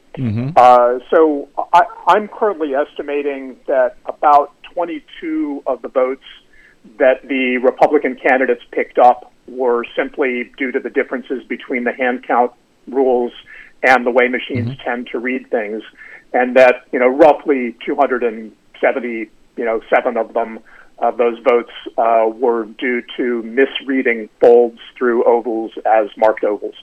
[0.57, 6.25] Uh, so I, I'm currently estimating that about 22 of the votes
[6.99, 12.27] that the Republican candidates picked up were simply due to the differences between the hand
[12.27, 12.53] count
[12.89, 13.33] rules
[13.83, 15.83] and the way machines tend to read things,
[16.33, 20.61] and that you know roughly 270, you know, seven of them
[21.03, 26.77] of those votes uh, were due to misreading folds through ovals as marked ovals.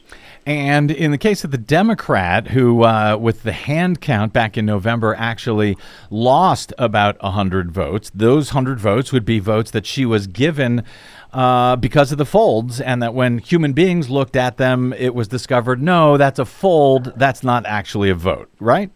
[0.45, 4.65] And in the case of the Democrat, who, uh, with the hand count back in
[4.65, 5.77] November, actually
[6.09, 10.83] lost about 100 votes, those 100 votes would be votes that she was given
[11.31, 15.27] uh, because of the folds, and that when human beings looked at them, it was
[15.27, 18.91] discovered no, that's a fold, that's not actually a vote, right?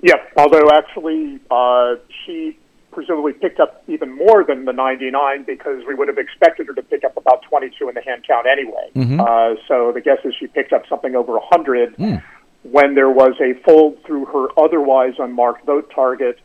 [0.00, 2.58] Yeah, although actually uh, she
[2.92, 6.82] presumably picked up even more than the 99 because we would have expected her to
[6.82, 8.90] pick up about 22 in the hand count anyway.
[8.94, 9.20] Mm-hmm.
[9.20, 12.14] Uh, so the guess is she picked up something over 100 hmm.
[12.62, 16.38] when there was a fold through her otherwise unmarked vote target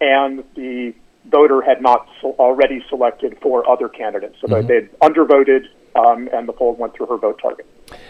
[0.00, 0.94] and the
[1.26, 4.36] voter had not so already selected for other candidates.
[4.40, 4.66] So they mm-hmm.
[4.66, 7.66] they'd undervoted um, and the fold went through her vote target.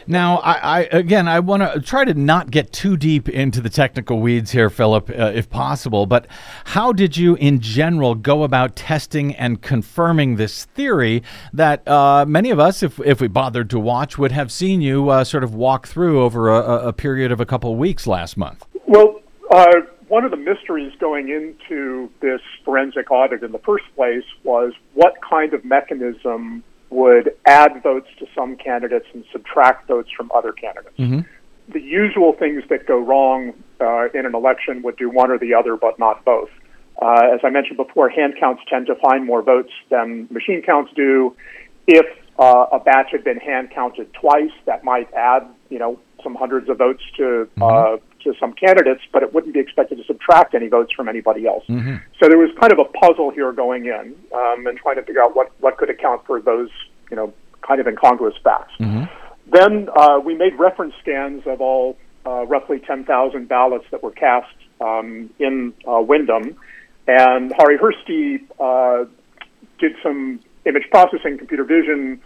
[0.07, 3.69] Now, I, I again, I want to try to not get too deep into the
[3.69, 6.07] technical weeds here, Philip, uh, if possible.
[6.07, 6.27] But
[6.65, 12.51] how did you, in general, go about testing and confirming this theory that uh, many
[12.51, 15.55] of us, if if we bothered to watch, would have seen you uh, sort of
[15.55, 18.65] walk through over a, a- a period of a couple of weeks last month?
[18.87, 19.21] Well,
[19.51, 19.67] uh,
[20.09, 25.15] one of the mysteries going into this forensic audit in the first place was what
[25.29, 30.95] kind of mechanism would add votes to some candidates and subtract votes from other candidates.
[31.69, 35.55] The usual things that go wrong uh, in an election would do one or the
[35.55, 36.51] other, but not both.
[37.01, 40.93] Uh, as I mentioned before, hand counts tend to find more votes than machine counts
[40.95, 41.35] do.
[41.87, 42.07] If
[42.39, 46.69] uh, a batch had been hand counted twice, that might add, you know, some hundreds
[46.69, 50.69] of votes to uh, to some candidates, but it wouldn't be expected to subtract any
[50.69, 51.65] votes from anybody else.
[52.21, 55.23] So there was kind of a puzzle here going in, um, and trying to figure
[55.23, 56.71] out what what could account for those,
[57.11, 57.33] you know,
[57.67, 58.73] kind of incongruous facts.
[59.53, 64.55] Then uh, we made reference scans of all uh, roughly 10,000 ballots that were cast
[64.81, 66.57] um, in uh, Windham,
[67.07, 69.05] and Harri Hursti uh,
[69.79, 72.21] did some image processing, computer vision,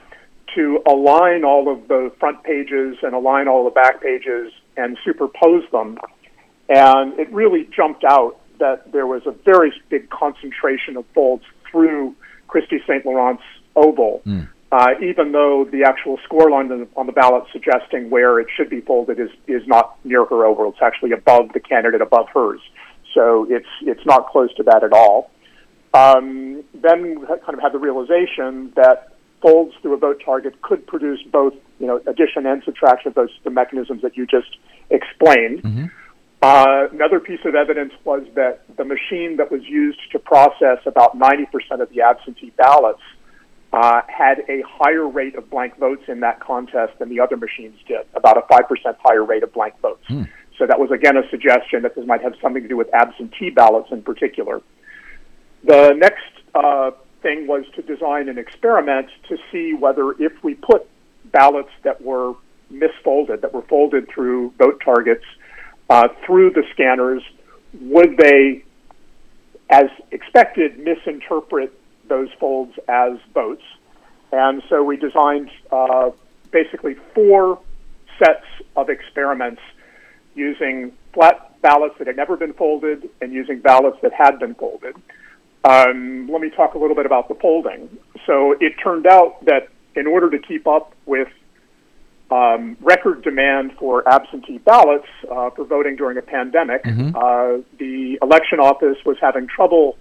[0.54, 5.70] to align all of the front pages and align all the back pages and superpose
[5.70, 5.98] them.
[6.68, 12.14] And it really jumped out that there was a very big concentration of folds through
[12.48, 13.04] Kristi St.
[13.04, 13.42] Laurent's
[13.76, 14.22] oval,
[14.72, 18.48] uh, even though the actual score line on the, on the ballot suggesting where it
[18.56, 20.70] should be folded is, is not near her oval.
[20.70, 22.60] It's actually above the candidate, above hers.
[23.14, 25.30] So it's, it's not close to that at all.
[25.94, 30.86] Um, then we kind of had the realization that folds through a vote target could
[30.86, 34.56] produce both, you know, addition and subtraction of those the mechanisms that you just
[34.90, 35.62] explained.
[36.40, 41.18] Uh, another piece of evidence was that the machine that was used to process about
[41.18, 41.46] 90%
[41.80, 43.02] of the absentee ballots
[43.72, 47.76] uh, had a higher rate of blank votes in that contest than the other machines
[47.86, 48.62] did, about a 5%
[49.04, 50.04] higher rate of blank votes.
[50.58, 53.50] So that was again a suggestion that this might have something to do with absentee
[53.50, 54.60] ballots in particular.
[55.64, 56.24] The next
[56.54, 56.92] uh,
[57.22, 60.88] thing was to design an experiment to see whether if we put
[61.32, 62.34] ballots that were
[62.72, 65.24] misfolded, that were folded through vote targets,
[65.90, 67.22] uh, through the scanners,
[67.80, 68.64] would they,
[69.70, 71.72] as expected, misinterpret
[72.08, 73.62] those folds as votes?
[74.32, 76.10] And so we designed uh,
[76.50, 77.60] basically four
[78.18, 78.44] sets
[78.76, 79.62] of experiments
[80.34, 84.94] using flat ballots that had never been folded and using ballots that had been folded.
[85.64, 87.88] Um, let me talk a little bit about the folding.
[88.26, 91.28] So it turned out that in order to keep up with
[92.30, 97.16] um, record demand for absentee ballots uh, for voting during a pandemic, Mm-hmm.
[97.16, 99.96] uh, the election office was having trouble.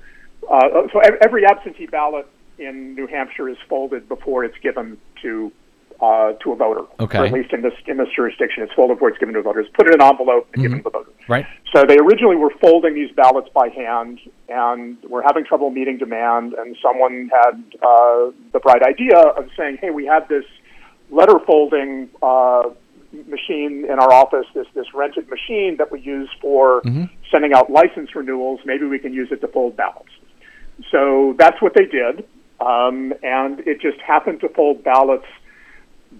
[0.50, 2.28] Uh, so every absentee ballot
[2.60, 5.52] in New Hampshire is folded before it's given to
[6.00, 6.86] uh, to a voter.
[7.00, 7.18] Okay.
[7.18, 9.44] Or at least in this in this jurisdiction, it's folded before it's given to a
[9.44, 9.62] voter.
[9.62, 11.10] It's put in an envelope and given to the voter.
[11.28, 11.46] Right.
[11.74, 16.54] So they originally were folding these ballots by hand, and were having trouble meeting demand.
[16.54, 20.46] And someone had uh, the bright idea of saying, "Hey, we have this
[21.10, 22.70] letter folding uh,
[23.28, 24.46] machine in our office.
[24.54, 26.82] This this rented machine that we use for
[27.32, 28.60] sending out license renewals.
[28.66, 30.10] Maybe we can use it to fold ballots."
[30.92, 32.24] So that's what they did,
[32.60, 35.26] um, and it just happened to fold ballots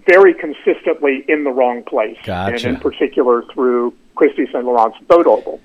[0.06, 2.54] very consistently in the wrong place, Gotcha.
[2.54, 4.64] and in particular through Kristi St.
[4.64, 5.60] Laurent's vote oval.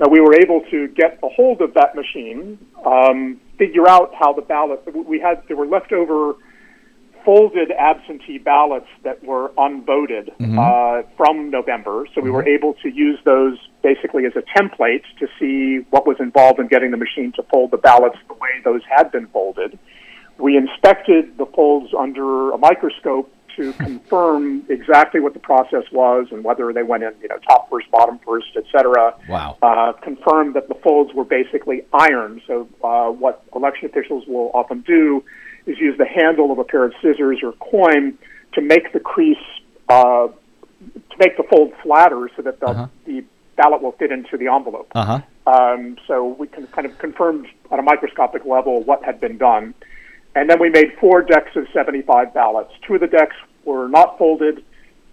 [0.00, 4.32] Now we were able to get a hold of that machine, um, figure out how
[4.32, 5.42] the ballot we had.
[5.48, 6.34] There were leftover
[7.24, 13.18] folded absentee ballots that were unvoted uh, from November, so we were able to use
[13.24, 17.42] those basically as a template to see what was involved in getting the machine to
[17.52, 19.78] fold the ballots the way those had been folded.
[20.38, 26.44] We inspected the folds under a microscope to confirm exactly what the process was and
[26.44, 29.14] whether they went in, you know, top first, bottom first, et cetera.
[29.28, 29.58] Wow.
[29.60, 32.40] Uh, confirmed that the folds were basically iron.
[32.46, 35.24] So uh, what election officials will often do
[35.66, 38.16] is use the handle of a pair of scissors or coin
[38.54, 39.36] to make the crease,
[39.88, 43.24] uh, to make the fold flatter so that the, the
[43.56, 44.90] ballot will fit into the envelope.
[44.94, 45.20] Uh huh.
[45.52, 49.74] Um, so we can kind of confirmed on a microscopic level what had been done.
[50.34, 52.72] And then we made four decks of 75 ballots.
[52.86, 53.34] Two of the decks
[53.68, 54.64] were not folded.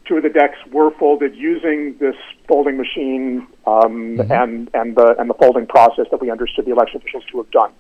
[0.08, 2.16] Two of the decks were folded using this
[2.47, 6.97] folding machine um, and, and, the, and the folding process that we understood the election
[6.97, 7.72] officials to have done.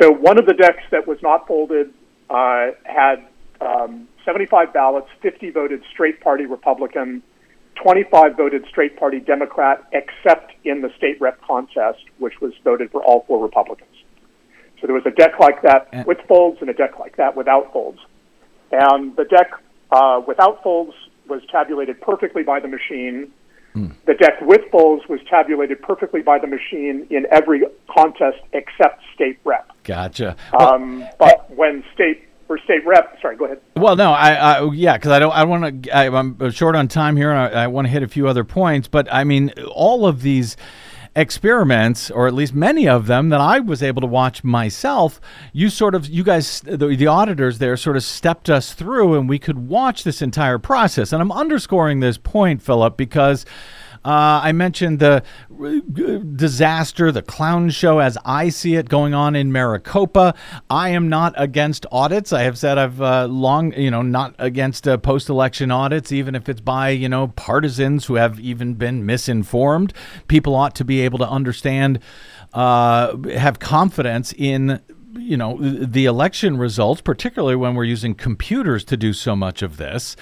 [0.00, 1.92] So one of the decks that was not folded
[2.30, 3.26] uh, had
[3.60, 7.22] um, 75 ballots, 50 voted straight party Republican,
[7.82, 13.02] 25 voted straight party Democrat, except in the state rep contest, which was voted for
[13.02, 13.90] all four Republicans.
[14.80, 17.72] So there was a deck like that with folds and a deck like that without
[17.72, 17.98] folds.
[18.70, 19.52] And the deck
[19.94, 20.92] uh, without folds
[21.28, 23.32] was tabulated perfectly by the machine.
[24.06, 29.36] The deck with folds was tabulated perfectly by the machine in every contest except state
[29.44, 29.68] rep.
[29.82, 30.36] Gotcha.
[30.52, 33.60] Well, Um, but when state or state rep, sorry, go ahead.
[33.76, 35.90] Well, no, I, I yeah, because I don't, I want to.
[35.92, 38.86] I'm short on time here, and I, I want to hit a few other points.
[38.86, 40.56] But I mean, all of these
[41.16, 45.20] experiments, or at least many of them that I was able to watch myself,
[45.52, 49.28] you sort of, you guys, the, the auditors there, sort of stepped us through, and
[49.28, 51.12] we could watch this entire process.
[51.12, 53.44] And I'm underscoring this point, Philip, because.
[54.04, 59.34] Uh, I mentioned the uh, disaster, the clown show as I see it going on
[59.34, 60.34] in Maricopa.
[60.68, 62.32] I am not against audits.
[62.32, 66.34] I have said I've uh, long, you know, not against uh, post election audits, even
[66.34, 69.94] if it's by, you know, partisans who have even been misinformed.
[70.28, 71.98] People ought to be able to understand,
[72.52, 74.80] uh, have confidence in
[75.18, 79.76] you know the election results, particularly when we're using computers to do so much of
[79.76, 80.16] this.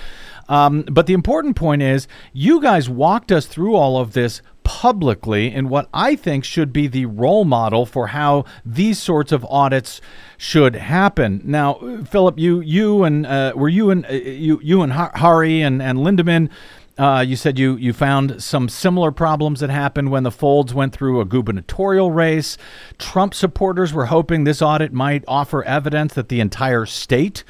[0.48, 5.52] Um, but the important point is, you guys walked us through all of this publicly
[5.52, 10.00] in what I think should be the role model for how these sorts of audits
[10.36, 11.40] should happen.
[11.44, 11.74] Now,
[12.08, 15.82] Philip, you you and uh, were you and uh, you you and Har- Harri and
[15.82, 16.50] and Lindeman.
[16.98, 20.92] Uh, you said you, you found some similar problems that happened when the Folds went
[20.92, 22.58] through a gubernatorial race.
[22.98, 27.44] Trump supporters were hoping this audit might offer evidence that the entire state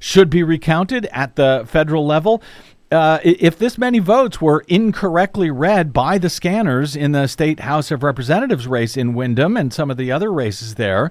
[0.00, 2.42] should be recounted at the federal level.
[2.90, 7.90] Uh, if this many votes were incorrectly read by the scanners in the state House
[7.90, 11.10] of Representatives race in Windham and some of the other races there,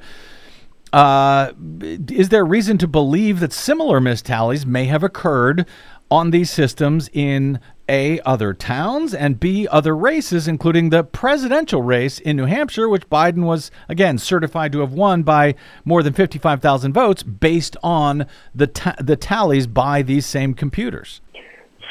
[0.92, 5.68] uh, is there reason to believe that similar mistallies may have occurred
[6.10, 12.20] on these systems in A, other towns, and B, other races, including the presidential race
[12.20, 15.56] in New Hampshire, which Biden was, again, certified to have won by
[15.86, 21.22] more than 55,000 votes based on the, the tallies by these same computers?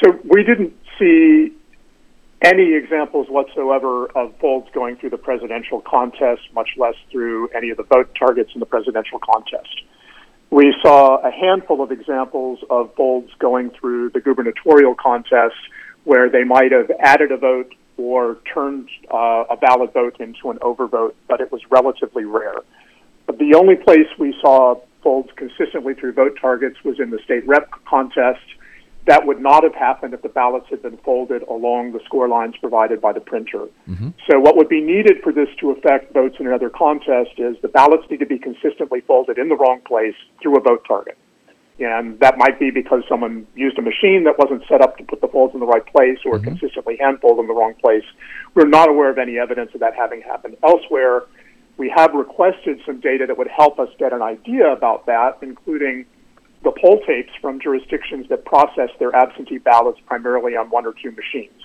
[0.03, 1.53] So we didn't see
[2.43, 7.77] any examples whatsoever of folds going through the presidential contest, much less through any of
[7.77, 9.81] the vote targets in the presidential contest.
[10.49, 15.55] We saw a handful of examples of folds going through the gubernatorial contest
[16.05, 20.57] where they might have added a vote or turned uh, a valid vote into an
[20.59, 22.61] overvote, but it was relatively rare.
[23.25, 27.45] But the only place we saw folds consistently through vote targets was in the state
[27.45, 28.39] rep contest.
[29.07, 32.55] That would not have happened if the ballots had been folded along the score lines
[32.59, 33.67] provided by the printer.
[33.87, 34.09] Mm-hmm.
[34.29, 37.69] So, what would be needed for this to affect votes in another contest is the
[37.69, 41.17] ballots need to be consistently folded in the wrong place through a vote target.
[41.79, 45.21] And that might be because someone used a machine that wasn't set up to put
[45.21, 46.45] the folds in the right place or mm-hmm.
[46.45, 48.03] consistently hand fold in the wrong place.
[48.55, 51.23] We're not aware of any evidence of that having happened elsewhere.
[51.77, 56.07] We have requested some data that would help us get an idea about that, including
[56.63, 61.11] the poll tapes from jurisdictions that process their absentee ballots primarily on one or two
[61.11, 61.61] machines.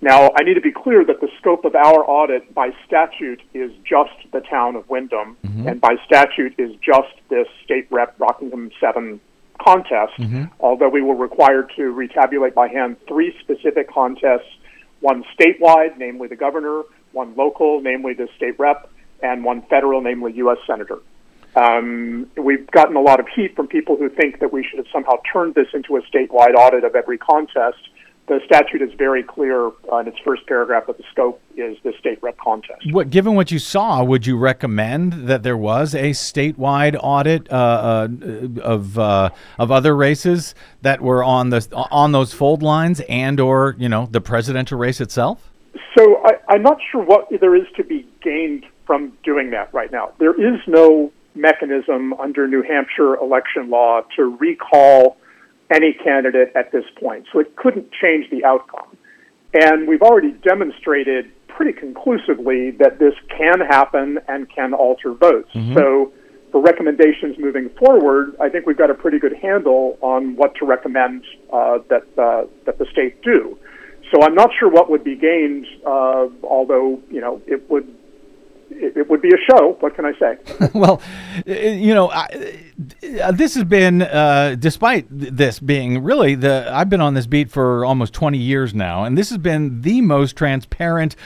[0.00, 3.70] Now, I need to be clear that the scope of our audit by statute is
[3.82, 5.68] just the town of Windham, mm-hmm.
[5.68, 9.20] and by statute is just this state rep Rockingham 7
[9.64, 10.44] contest, mm-hmm.
[10.60, 14.48] although we were required to retabulate by hand three specific contests
[15.00, 18.90] one statewide, namely the governor, one local, namely the state rep,
[19.22, 20.58] and one federal, namely U.S.
[20.66, 20.98] Senator.
[21.56, 24.86] Um, we've gotten a lot of heat from people who think that we should have
[24.92, 27.78] somehow turned this into a statewide audit of every contest.
[28.28, 31.92] The statute is very clear uh, in its first paragraph that the scope is the
[31.98, 32.82] state rep contest.
[32.90, 37.54] What, given what you saw, would you recommend that there was a statewide audit uh,
[37.54, 38.08] uh,
[38.62, 43.76] of uh, of other races that were on the on those fold lines and or
[43.78, 45.52] you know the presidential race itself?
[45.96, 49.92] So I, I'm not sure what there is to be gained from doing that right
[49.92, 50.12] now.
[50.18, 55.16] There is no mechanism under New Hampshire election law to recall
[55.70, 58.96] any candidate at this point, so it couldn't change the outcome.
[59.52, 65.48] And we've already demonstrated pretty conclusively that this can happen and can alter votes.
[65.74, 66.12] So,
[66.52, 70.66] for recommendations moving forward, I think we've got a pretty good handle on what to
[70.66, 73.58] recommend uh, that uh, that the state do.
[74.12, 77.92] So, I'm not sure what would be gained, uh, although you know it would
[78.78, 79.76] it, would be a show.
[79.80, 80.70] What can I say?
[80.74, 81.02] well,
[81.46, 82.60] uh, you know, I,
[83.22, 87.50] uh, this has been, uh, despite this being really the, I've been on this beat
[87.50, 91.16] for almost 20 years now, and this has been the most transparent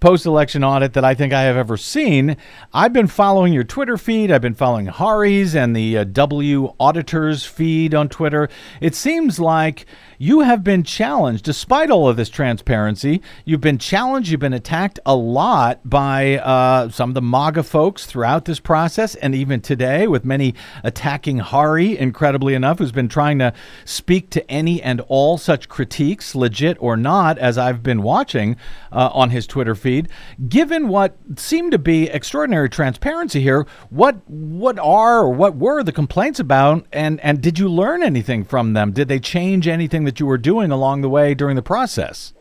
[0.00, 2.36] post election audit that I think I have ever seen.
[2.72, 7.44] I've been following your Twitter feed, I've been following Harri's and the uh, W Auditors
[7.44, 8.48] feed on Twitter.
[8.80, 9.86] It seems like
[10.18, 14.98] you have been challenged, despite all of this transparency, you've been challenged, you've been attacked
[15.06, 20.06] a lot by uh, some of the MAGA folks throughout this process, and even today,
[20.06, 23.52] with many attacking Hari, incredibly enough, who's been trying to
[23.84, 28.56] speak to any and all such critiques, legit or not, as I've been watching
[28.92, 29.87] uh, on his Twitter feed.
[30.48, 35.92] Given what seemed to be extraordinary transparency here, what what are or what were the
[35.92, 38.92] complaints about, and and did you learn anything from them?
[38.92, 42.32] Did they change anything that you were doing along the way during the process?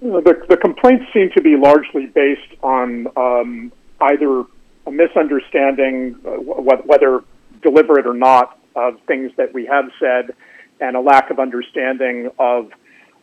[0.00, 4.44] The, the complaints seem to be largely based on um, either
[4.86, 7.22] a misunderstanding, uh, wh- whether
[7.62, 10.34] deliberate or not, of things that we have said,
[10.80, 12.70] and a lack of understanding of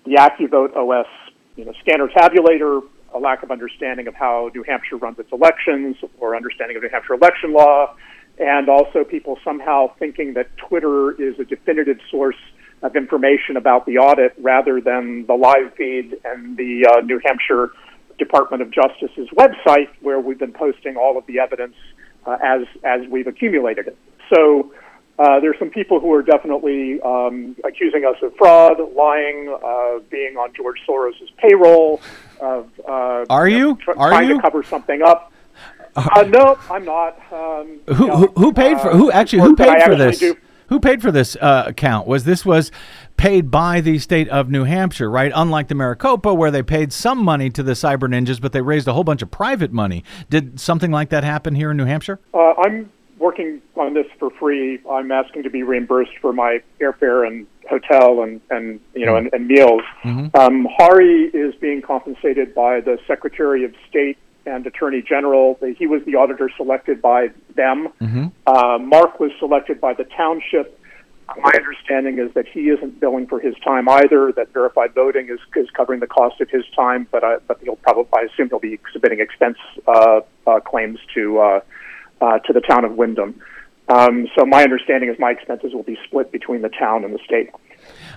[0.05, 1.07] the AccuVote OS
[1.55, 2.81] you know, scanner tabulator,
[3.13, 6.89] a lack of understanding of how New Hampshire runs its elections, or understanding of New
[6.89, 7.95] Hampshire election law,
[8.37, 12.37] and also people somehow thinking that Twitter is a definitive source
[12.81, 17.71] of information about the audit rather than the live feed and the uh, New Hampshire
[18.17, 21.75] Department of Justice's website, where we've been posting all of the evidence
[22.25, 23.97] uh, as as we've accumulated it.
[24.33, 24.73] So.
[25.19, 30.37] Uh, there's some people who are definitely um, accusing us of fraud, lying, uh, being
[30.37, 31.99] on George Soros's payroll.
[32.39, 33.69] Of, uh, Are you?
[33.69, 34.35] know, tr- Are trying you?
[34.37, 35.31] to cover something up?
[35.95, 37.17] Uh, no, I'm not.
[37.31, 40.19] Um, Who, who, who paid for uh, who actually who paid for this?
[40.19, 40.37] do.
[40.67, 42.07] Who paid for this uh, account?
[42.07, 42.71] Was this was
[43.17, 45.31] paid by the state of New Hampshire, right?
[45.33, 48.87] Unlike the Maricopa, where they paid some money to the cyber ninjas, but they raised
[48.87, 50.03] a whole bunch of private money.
[50.29, 52.19] Did something like that happen here in New Hampshire?
[52.35, 54.79] Uh, I'm working on this for free.
[54.89, 59.29] I'm asking to be reimbursed for my airfare and hotel and, and you know and,
[59.33, 59.81] and meals.
[60.35, 65.59] Um, Harri is being compensated by the Secretary of State and Attorney General.
[65.77, 67.89] He was the auditor selected by them.
[68.47, 70.75] Uh, Mark was selected by the township.
[71.37, 74.31] My understanding is that he isn't billing for his time either.
[74.31, 77.75] That verified voting is, is covering the cost of his time, but I, but he'll
[77.75, 79.57] probably I assume he'll be submitting expense
[79.87, 81.61] uh, uh, claims to
[82.21, 83.39] uh, to the town of Windham.
[83.87, 87.19] Um, so my understanding is my expenses will be split between the town and the
[87.25, 87.49] state.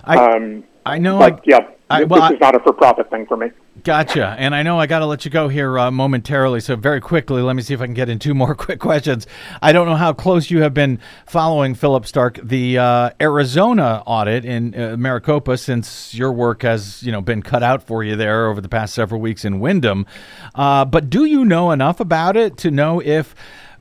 [0.03, 1.17] I, Um, I know.
[1.17, 3.47] But I, yeah, I- this, well, this is not a for-profit thing for me.
[3.83, 4.35] Gotcha.
[4.37, 6.59] And I know I got to let you go here uh, momentarily.
[6.59, 9.25] So, very quickly, let me see if I can get in two more quick questions.
[9.61, 14.45] I don't know how close you have been following, Philip Stark, the uh, Arizona audit
[14.45, 18.47] in uh, Maricopa since your work has you know, been cut out for you there
[18.47, 20.05] over the past several weeks in Windham.
[20.53, 23.33] Uh, but do you know enough about it to know if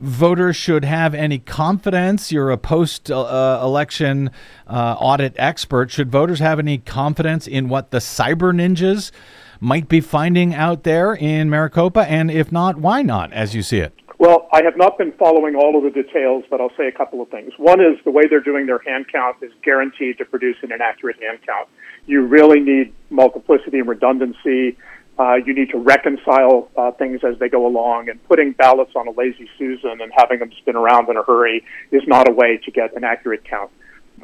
[0.02, 2.32] voters should have any confidence?
[2.32, 4.30] You're a post uh, election
[4.66, 5.90] uh, audit expert.
[5.90, 9.12] Should voters have any confidence in what the cyber ninjas
[9.60, 12.00] might be finding out there in Maricopa?
[12.00, 13.94] And if not, why not, as you see it?
[14.18, 17.20] Well, I have not been following all of the details, but I'll say a couple
[17.20, 17.52] of things.
[17.56, 21.20] One is the way they're doing their hand count is guaranteed to produce an inaccurate
[21.20, 21.68] hand count.
[22.06, 24.76] You really need multiplicity and redundancy.
[25.18, 29.06] Uh, you need to reconcile uh, things as they go along, and putting ballots on
[29.06, 32.56] a lazy Susan and having them spin around in a hurry is not a way
[32.64, 33.70] to get an accurate count.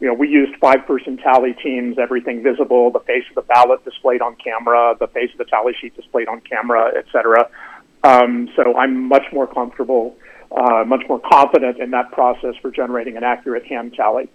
[0.00, 4.22] You know, we used five-person tally teams, everything visible, the face of the ballot displayed
[4.22, 7.50] on camera, the face of the tally sheet displayed on camera, et cetera.
[8.04, 10.16] Um, so I'm much more comfortable,
[10.52, 14.28] uh, much more confident in that process for generating an accurate hand tally.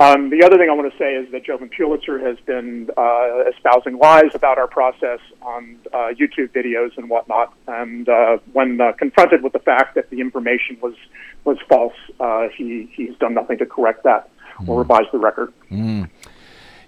[0.00, 3.44] Um, the other thing I want to say is that Jovan Pulitzer has been uh,
[3.54, 7.52] espousing lies about our process on uh, YouTube videos and whatnot.
[7.68, 10.94] And uh, when uh, confronted with the fact that the information was
[11.44, 14.30] was false, uh, he he's done nothing to correct that
[14.66, 15.52] or revise the record.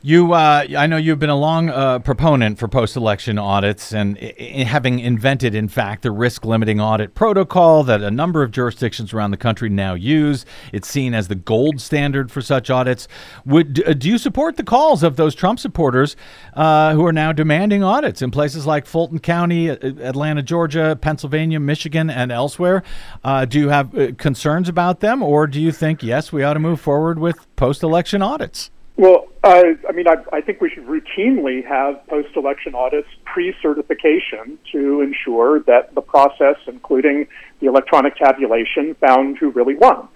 [0.05, 4.35] You, uh, I know you've been a long uh, proponent for post-election audits, and i-
[4.41, 9.31] i- having invented, in fact, the risk-limiting audit protocol that a number of jurisdictions around
[9.31, 10.45] the country now use.
[10.73, 13.07] It's seen as the gold standard for such audits.
[13.47, 16.17] Would uh, do you support the calls of those Trump supporters
[16.55, 21.61] uh, who are now demanding audits in places like Fulton County, uh, Atlanta, Georgia, Pennsylvania,
[21.61, 22.83] Michigan, and elsewhere?
[23.23, 26.61] Uh, do you have concerns about them, or do you think yes, we ought to
[26.61, 28.73] move forward with post-election audits?
[29.03, 35.59] Well, I mean, I, I think we should routinely have post-election audits pre-certification to ensure
[35.65, 37.27] that the process, including
[37.59, 40.07] the electronic tabulation, found who really won.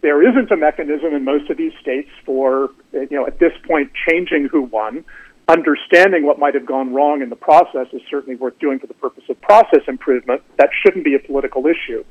[0.00, 3.90] There isn't a mechanism in most of these states for, you know, at this point,
[4.08, 5.04] changing who won.
[5.48, 8.94] Understanding what might have gone wrong in the process is certainly worth doing for the
[8.94, 10.40] purpose of process improvement.
[10.56, 12.04] That shouldn't be a political issue.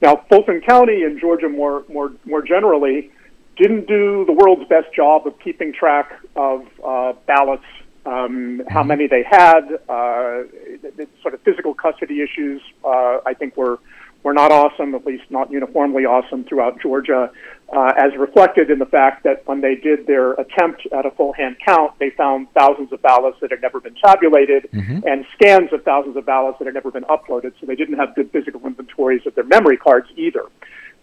[0.00, 3.10] Now, Fulton County and Georgia, more more more generally,
[3.56, 7.64] didn't do the world's best job of keeping track of uh, ballots,
[8.06, 10.42] um, how many they had, uh,
[10.82, 12.60] the, the sort of physical custody issues.
[12.84, 13.78] Uh, I think were
[14.24, 17.30] were not awesome, at least not uniformly awesome throughout Georgia,
[17.76, 21.34] uh, as reflected in the fact that when they did their attempt at a full
[21.34, 24.66] hand count, they found thousands of ballots that had never been tabulated
[25.06, 27.52] and scans of thousands of ballots that had never been uploaded.
[27.60, 30.46] So they didn't have good physical inventories of their memory cards either.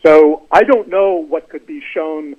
[0.06, 2.36] So I don't know what could be shown,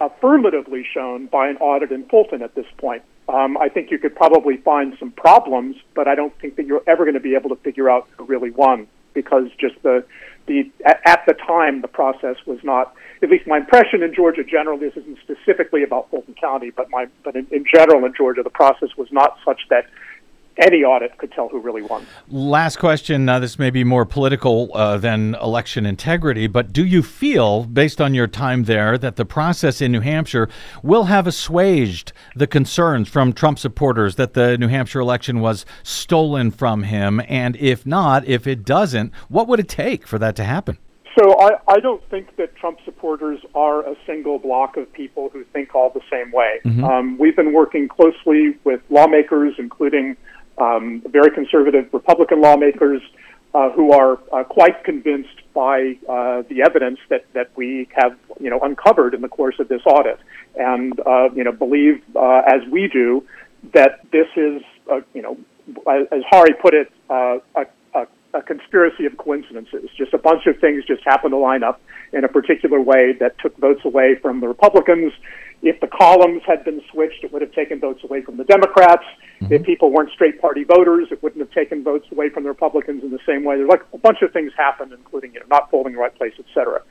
[0.00, 3.02] affirmatively shown by an audit in Fulton at this point.
[3.28, 6.82] Um, I think you could probably find some problems, but I don't think that you're
[6.86, 10.04] ever going to be able to figure out who really won because just the
[10.46, 12.94] the at, the time the process was not.
[13.20, 17.06] At least my impression in Georgia generally, this isn't specifically about Fulton County, but my
[17.24, 19.86] but in, in general in Georgia, the process was not such that
[20.58, 22.06] any audit could tell who really won.
[22.28, 23.28] Last question.
[23.28, 28.00] Uh, this may be more political uh, than election integrity, but do you feel, based
[28.00, 30.48] on your time there, that the process in New Hampshire
[30.82, 36.50] will have assuaged the concerns from Trump supporters that the New Hampshire election was stolen
[36.50, 37.20] from him?
[37.28, 40.78] And if not, if it doesn't, what would it take for that to happen?
[41.18, 45.44] So I, I don't think that Trump supporters are a single block of people who
[45.44, 46.60] think all the same way.
[46.84, 50.18] Um, we've been working closely with lawmakers, including
[50.58, 53.02] um, very conservative Republican lawmakers,
[53.54, 58.50] uh, who are uh, quite convinced by uh, the evidence that, that we have you
[58.50, 60.18] know uncovered in the course of this audit,
[60.56, 63.26] and uh, you know believe uh, as we do
[63.72, 65.38] that this is uh, you know
[65.88, 69.88] as Harri put it uh, a, a a conspiracy of coincidences.
[69.96, 71.80] Just a bunch of things just happened to line up
[72.12, 75.12] in a particular way that took votes away from the Republicans.
[75.62, 79.04] If the columns had been switched, it would have taken votes away from the Democrats.
[79.40, 83.02] If people weren't straight party voters, it wouldn't have taken votes away from the Republicans
[83.02, 83.56] in the same way.
[83.56, 86.34] There's like a bunch of things happened, including you know not folding the right place,
[86.38, 86.82] et cetera.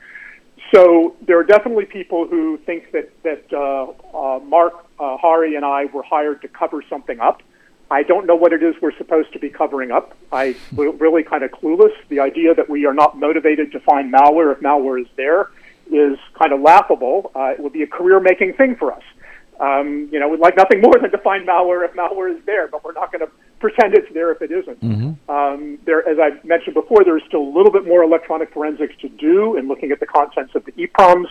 [0.74, 5.64] So there are definitely people who think that that uh, uh, Mark, uh, Harri, and
[5.64, 7.42] I were hired to cover something up.
[7.90, 10.16] I don't know what it is we're supposed to be covering up.
[10.32, 11.92] I w- really kind of clueless.
[12.08, 15.50] The idea that we are not motivated to find malware if malware is there
[15.92, 17.30] is kind of laughable.
[17.34, 19.02] Uh, it would be a career-making thing for us.
[19.58, 22.68] Um, you know, we'd like nothing more than to find malware if malware is there,
[22.68, 24.82] but we're not going to pretend it's there if it isn't.
[25.28, 28.94] Um, there, as I mentioned before, there is still a little bit more electronic forensics
[29.00, 31.28] to do in looking at the contents of the EPROMs,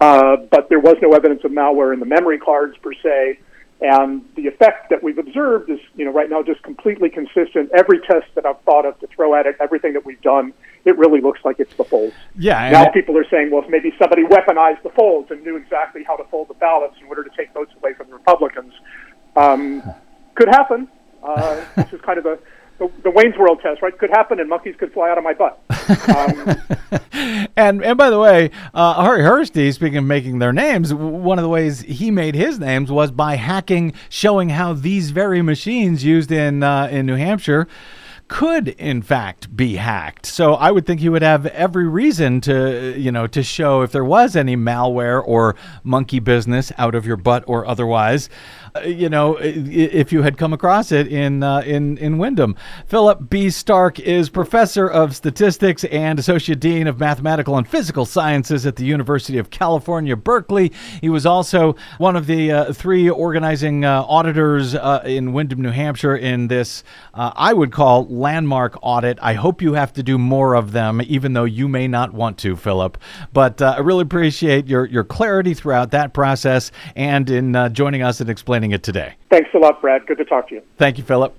[0.00, 3.38] uh, but there was no evidence of malware in the memory cards per se.
[3.80, 7.70] And the effect that we've observed is, you know, right now just completely consistent.
[7.74, 10.52] Every test that I've thought of to throw at it, everything that we've done,
[10.84, 12.14] it really looks like it's the folds.
[12.36, 12.70] Yeah.
[12.70, 16.16] Now people are saying, well, if maybe somebody weaponized the folds and knew exactly how
[16.16, 18.72] to fold the ballots in order to take votes away from the Republicans.
[19.36, 19.82] Um,
[20.34, 20.88] could happen.
[21.22, 22.38] Uh, this is kind of a
[22.78, 23.96] the, the Wayne's World test, right?
[23.96, 25.60] Could happen, and monkeys could fly out of my butt.
[26.08, 31.38] Um, and and by the way, uh, Harri Hursti, speaking of making their names, one
[31.38, 36.04] of the ways he made his names was by hacking, showing how these very machines
[36.04, 37.68] used in uh, in New Hampshire
[38.28, 40.26] could in fact be hacked.
[40.26, 43.92] So I would think he would have every reason to, you know, to show if
[43.92, 48.28] there was any malware or monkey business out of your butt or otherwise.
[48.76, 52.56] Uh, you know, if you had come across it in uh, in in Windham.
[52.86, 53.48] Philip B.
[53.48, 58.84] Stark is professor of statistics and associate dean of mathematical and physical sciences at the
[58.84, 60.72] University of California, Berkeley.
[61.00, 65.70] He was also one of the uh, three organizing uh, auditors uh, in Windham, New
[65.70, 66.82] Hampshire, in this
[67.14, 69.20] uh, I would call landmark audit.
[69.22, 72.38] I hope you have to do more of them, even though you may not want
[72.38, 72.98] to, Philip.
[73.32, 78.28] But I really appreciate your your clarity throughout that process and in joining us and
[78.28, 79.14] explaining it today.
[79.30, 80.06] Thanks a lot, Brad.
[80.06, 80.62] Good to talk to you.
[80.78, 81.34] Thank you, Philip.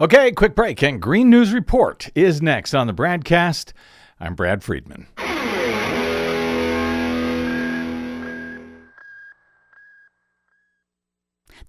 [0.00, 0.82] Okay, quick break.
[0.82, 3.72] And Green News Report is next on the broadcast.
[4.18, 5.06] I'm Brad Friedman.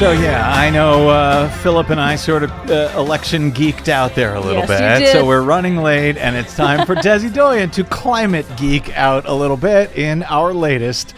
[0.00, 4.34] So yeah, I know uh, Philip and I sort of uh, election geeked out there
[4.34, 5.12] a little yes, bit.
[5.12, 9.34] So we're running late, and it's time for Desi Doyen to climate geek out a
[9.34, 11.12] little bit in our latest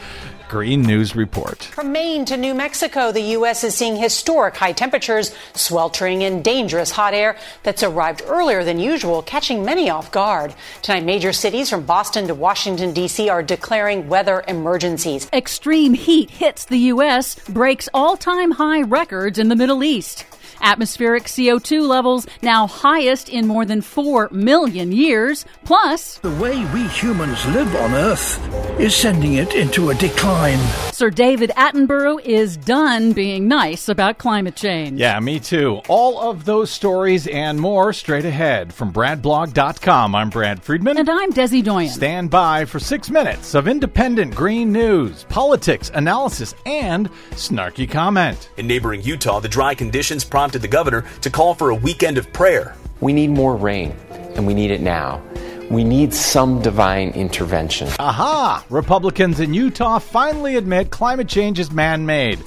[0.52, 1.64] Green News Report.
[1.64, 3.64] From Maine to New Mexico, the U.S.
[3.64, 9.22] is seeing historic high temperatures, sweltering in dangerous hot air that's arrived earlier than usual,
[9.22, 10.54] catching many off guard.
[10.82, 13.30] Tonight, major cities from Boston to Washington, D.C.
[13.30, 15.26] are declaring weather emergencies.
[15.32, 20.26] Extreme heat hits the U.S., breaks all time high records in the Middle East.
[20.62, 25.44] Atmospheric CO2 levels now highest in more than 4 million years.
[25.64, 28.40] Plus, the way we humans live on Earth
[28.78, 30.58] is sending it into a decline.
[30.92, 35.00] Sir David Attenborough is done being nice about climate change.
[35.00, 35.80] Yeah, me too.
[35.88, 40.14] All of those stories and more straight ahead from BradBlog.com.
[40.14, 40.98] I'm Brad Friedman.
[40.98, 41.90] And I'm Desi Doyen.
[41.90, 48.50] Stand by for six minutes of independent green news, politics, analysis, and snarky comment.
[48.56, 52.32] In neighboring Utah, the dry conditions prompted the governor to call for a weekend of
[52.32, 52.74] prayer.
[53.00, 53.94] We need more rain,
[54.36, 55.22] and we need it now.
[55.70, 57.88] We need some divine intervention.
[57.98, 58.64] Aha!
[58.68, 62.38] Republicans in Utah finally admit climate change is man made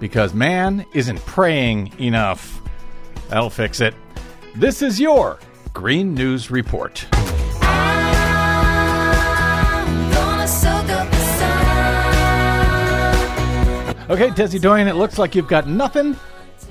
[0.00, 2.60] because man isn't praying enough.
[3.28, 3.94] That'll fix it.
[4.54, 5.38] This is your
[5.72, 7.06] Green News Report.
[14.08, 16.16] Okay, Desi Doyen, it looks like you've got nothing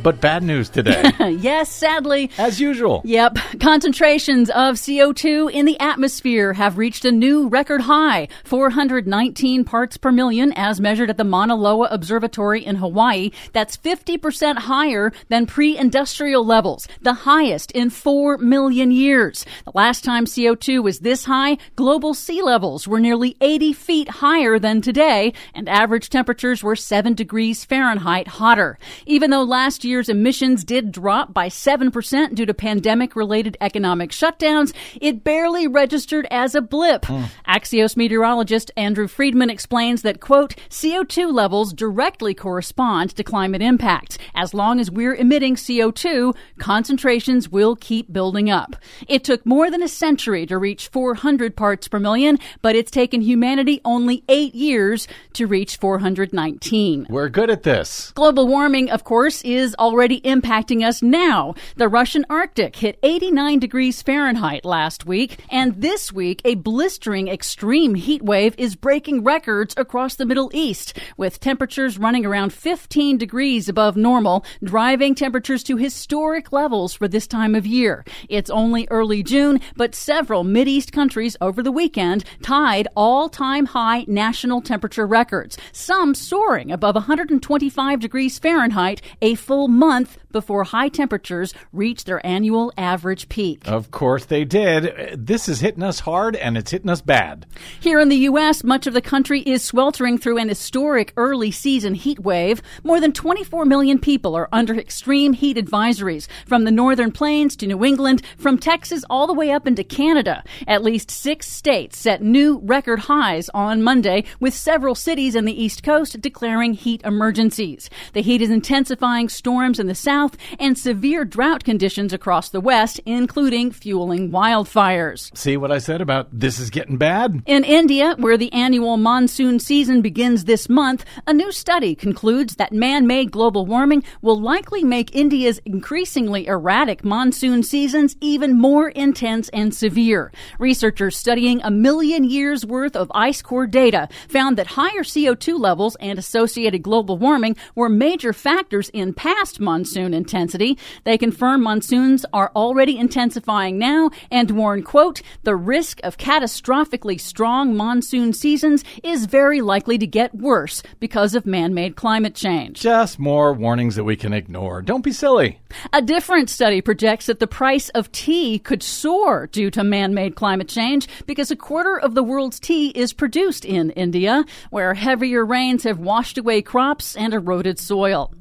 [0.02, 1.12] but bad news today.
[1.40, 2.30] yes, sadly.
[2.38, 3.02] As usual.
[3.06, 3.38] Yep.
[3.60, 10.12] Concentrations of CO2 in the atmosphere have reached a new record high 419 parts per
[10.12, 13.32] million, as measured at the Mauna Loa Observatory in Hawaii.
[13.54, 19.46] That's 50% higher than pre industrial levels, the highest in 4 million years.
[19.66, 24.60] The last time CO2 was this high, global sea levels were nearly 80 feet higher
[24.60, 28.78] than today, and average temperatures were 7 degrees Fahrenheit hotter.
[29.06, 34.74] Even though last year's emissions did drop by 7% due to pandemic related economic shutdowns,
[35.00, 37.04] it barely registered as a blip.
[37.04, 37.30] Mm.
[37.48, 44.18] Axios meteorologist Andrew Freedman explains that, quote, CO2 levels directly correspond to climate impact.
[44.34, 48.76] As long as we're emitting CO2, concentrations will keep building up.
[49.08, 53.22] It took more than a century to reach 400 parts per million, but it's taken
[53.22, 57.08] humanity only eight years to reach 419.
[57.10, 58.12] We're good at this.
[58.16, 61.56] Global warming, of course, is already impacting us now.
[61.76, 67.96] The Russian Arctic hit 89 degrees Fahrenheit last week, and this week a blistering extreme
[67.96, 73.70] heat wave is breaking records across the Middle East, with temperatures running around 15 degrees
[73.70, 78.04] above normal, driving temperatures to historic levels for this time of year.
[78.30, 84.62] It's only early June, but several Mideast countries over the weekend tied all-time high national
[84.62, 92.04] temperature records, some soaring above 125 degrees Fahrenheit a full month before high temperatures reach
[92.04, 93.68] their annual average peak.
[93.68, 95.26] Of course they did.
[95.26, 97.46] This is hitting us hard and it's hitting us bad.
[97.80, 101.94] Here in the U.S., much of the country is sweltering through an historic early season
[101.94, 102.62] heat wave.
[102.84, 107.68] More than 24 million people are under extreme heat advisories from the northern plains to
[107.68, 110.44] New England, from Texas all the way up into Canada.
[110.68, 115.64] At least six states set new record highs on Monday, with several cities in the
[115.64, 117.90] East Coast declaring heat emergencies.
[118.14, 123.00] The heat is intensifying storms in the south and severe drought conditions across the west,
[123.06, 125.36] including fueling wildfires.
[125.38, 127.42] See what I said about this is getting bad?
[127.46, 132.74] In India, where the annual monsoon season begins this month, a new study concludes that
[132.74, 139.48] man made global warming will likely make India's increasingly erratic monsoon seasons even more intense
[139.54, 140.34] and severe.
[140.60, 145.96] Researchers studying a million years worth of ice core data found that higher CO2 levels
[146.02, 150.78] and associated global warming were major factors in past monsoon intensity.
[151.04, 157.76] They confirm monsoons are already intensifying now and warn, quote, the risk of catastrophically strong
[157.76, 162.82] monsoon seasons is very likely to get worse because of man-made climate change.
[162.82, 164.82] Just more warnings that we can ignore.
[164.82, 165.60] Don't be silly.
[165.94, 170.68] A different study projects that the price of tea could soar due to man-made climate
[170.68, 175.84] change because a quarter of the world's tea is produced in India, where heavier rains
[175.84, 178.34] have washed away crops and eroded soil.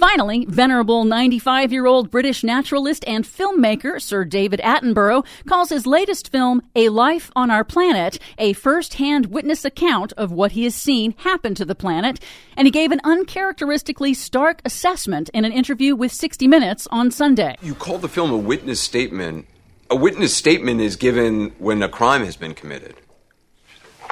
[0.00, 6.32] Finally, venerable 95 year old British naturalist and filmmaker Sir David Attenborough calls his latest
[6.32, 10.74] film, A Life on Our Planet, a first hand witness account of what he has
[10.74, 12.18] seen happen to the planet,
[12.56, 17.56] and he gave an uncharacteristically stark assessment in an interview with 60 Minutes on Sunday.
[17.60, 19.46] You call the film a witness statement.
[19.90, 22.94] A witness statement is given when a crime has been committed.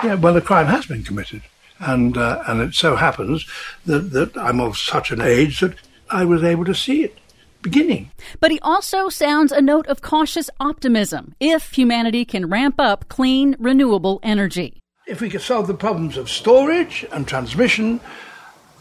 [0.04, 1.40] Yeah, well, a crime has been committed.
[1.80, 3.46] And, uh, and it so happens
[3.86, 5.74] that, that I'm of such an age that
[6.10, 7.16] I was able to see it
[7.62, 8.10] beginning.
[8.40, 13.56] But he also sounds a note of cautious optimism if humanity can ramp up clean,
[13.58, 14.80] renewable energy.
[15.06, 18.00] If we could solve the problems of storage and transmission,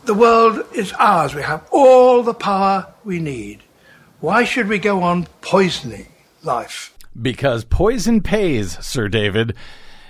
[0.05, 1.33] the world is ours.
[1.33, 3.63] We have all the power we need.
[4.19, 6.07] Why should we go on poisoning
[6.43, 6.93] life?
[7.19, 9.55] Because poison pays, Sir David,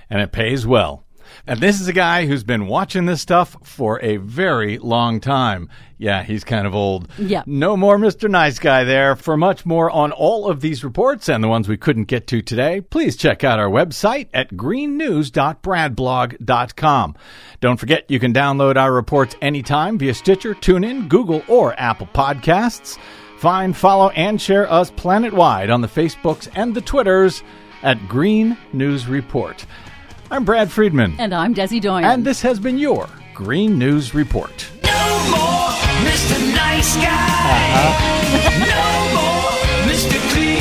[0.09, 1.03] and it pays well.
[1.45, 5.69] And this is a guy who's been watching this stuff for a very long time.
[5.99, 7.07] Yeah, he's kind of old.
[7.17, 7.41] Yeah.
[7.45, 8.29] No more Mr.
[8.29, 9.15] Nice Guy there.
[9.15, 12.41] For much more on all of these reports and the ones we couldn't get to
[12.41, 17.15] today, please check out our website at greennews.bradblog.com.
[17.59, 22.99] Don't forget you can download our reports anytime via Stitcher, TuneIn, Google, or Apple Podcasts.
[23.39, 27.43] Find, follow, and share us planet-wide on the Facebooks and the Twitters
[27.83, 29.65] at Green News Report.
[30.29, 31.15] I'm Brad Friedman.
[31.19, 32.03] And I'm Desi Doyen.
[32.03, 34.69] And this has been your Green News Report.
[34.83, 35.69] No more
[36.03, 36.53] Mr.
[36.53, 37.71] Nice Guy.
[37.73, 38.65] Uh-huh.
[38.65, 40.33] no more Mr.
[40.33, 40.57] Clean.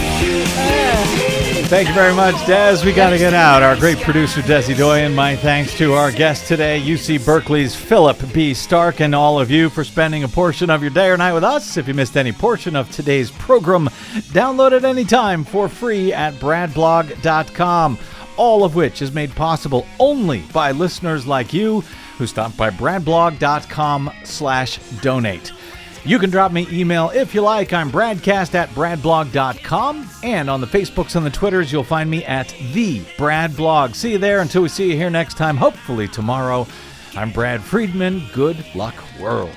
[1.67, 2.85] Thank you very much, Des.
[2.85, 3.65] We got to get out.
[3.65, 5.17] Our great producer, Desi Doyen.
[5.17, 8.55] My thanks to our guest today, UC Berkeley's Philip B.
[8.55, 11.43] Stark, and all of you for spending a portion of your day or night with
[11.43, 11.77] us.
[11.77, 13.89] If you missed any portion of today's program,
[14.31, 17.99] download it anytime for free at bradblog.com
[18.37, 21.83] all of which is made possible only by listeners like you
[22.19, 25.53] who stop by bradblog.com slash donate.
[26.05, 27.73] You can drop me email if you like.
[27.73, 30.09] I'm bradcast at bradblog.com.
[30.23, 33.95] And on the Facebooks and the Twitters, you'll find me at the Brad Blog.
[33.97, 36.67] See you there until we see you here next time, hopefully tomorrow.
[37.17, 38.23] I'm Brad Friedman.
[38.33, 39.51] Good luck, world.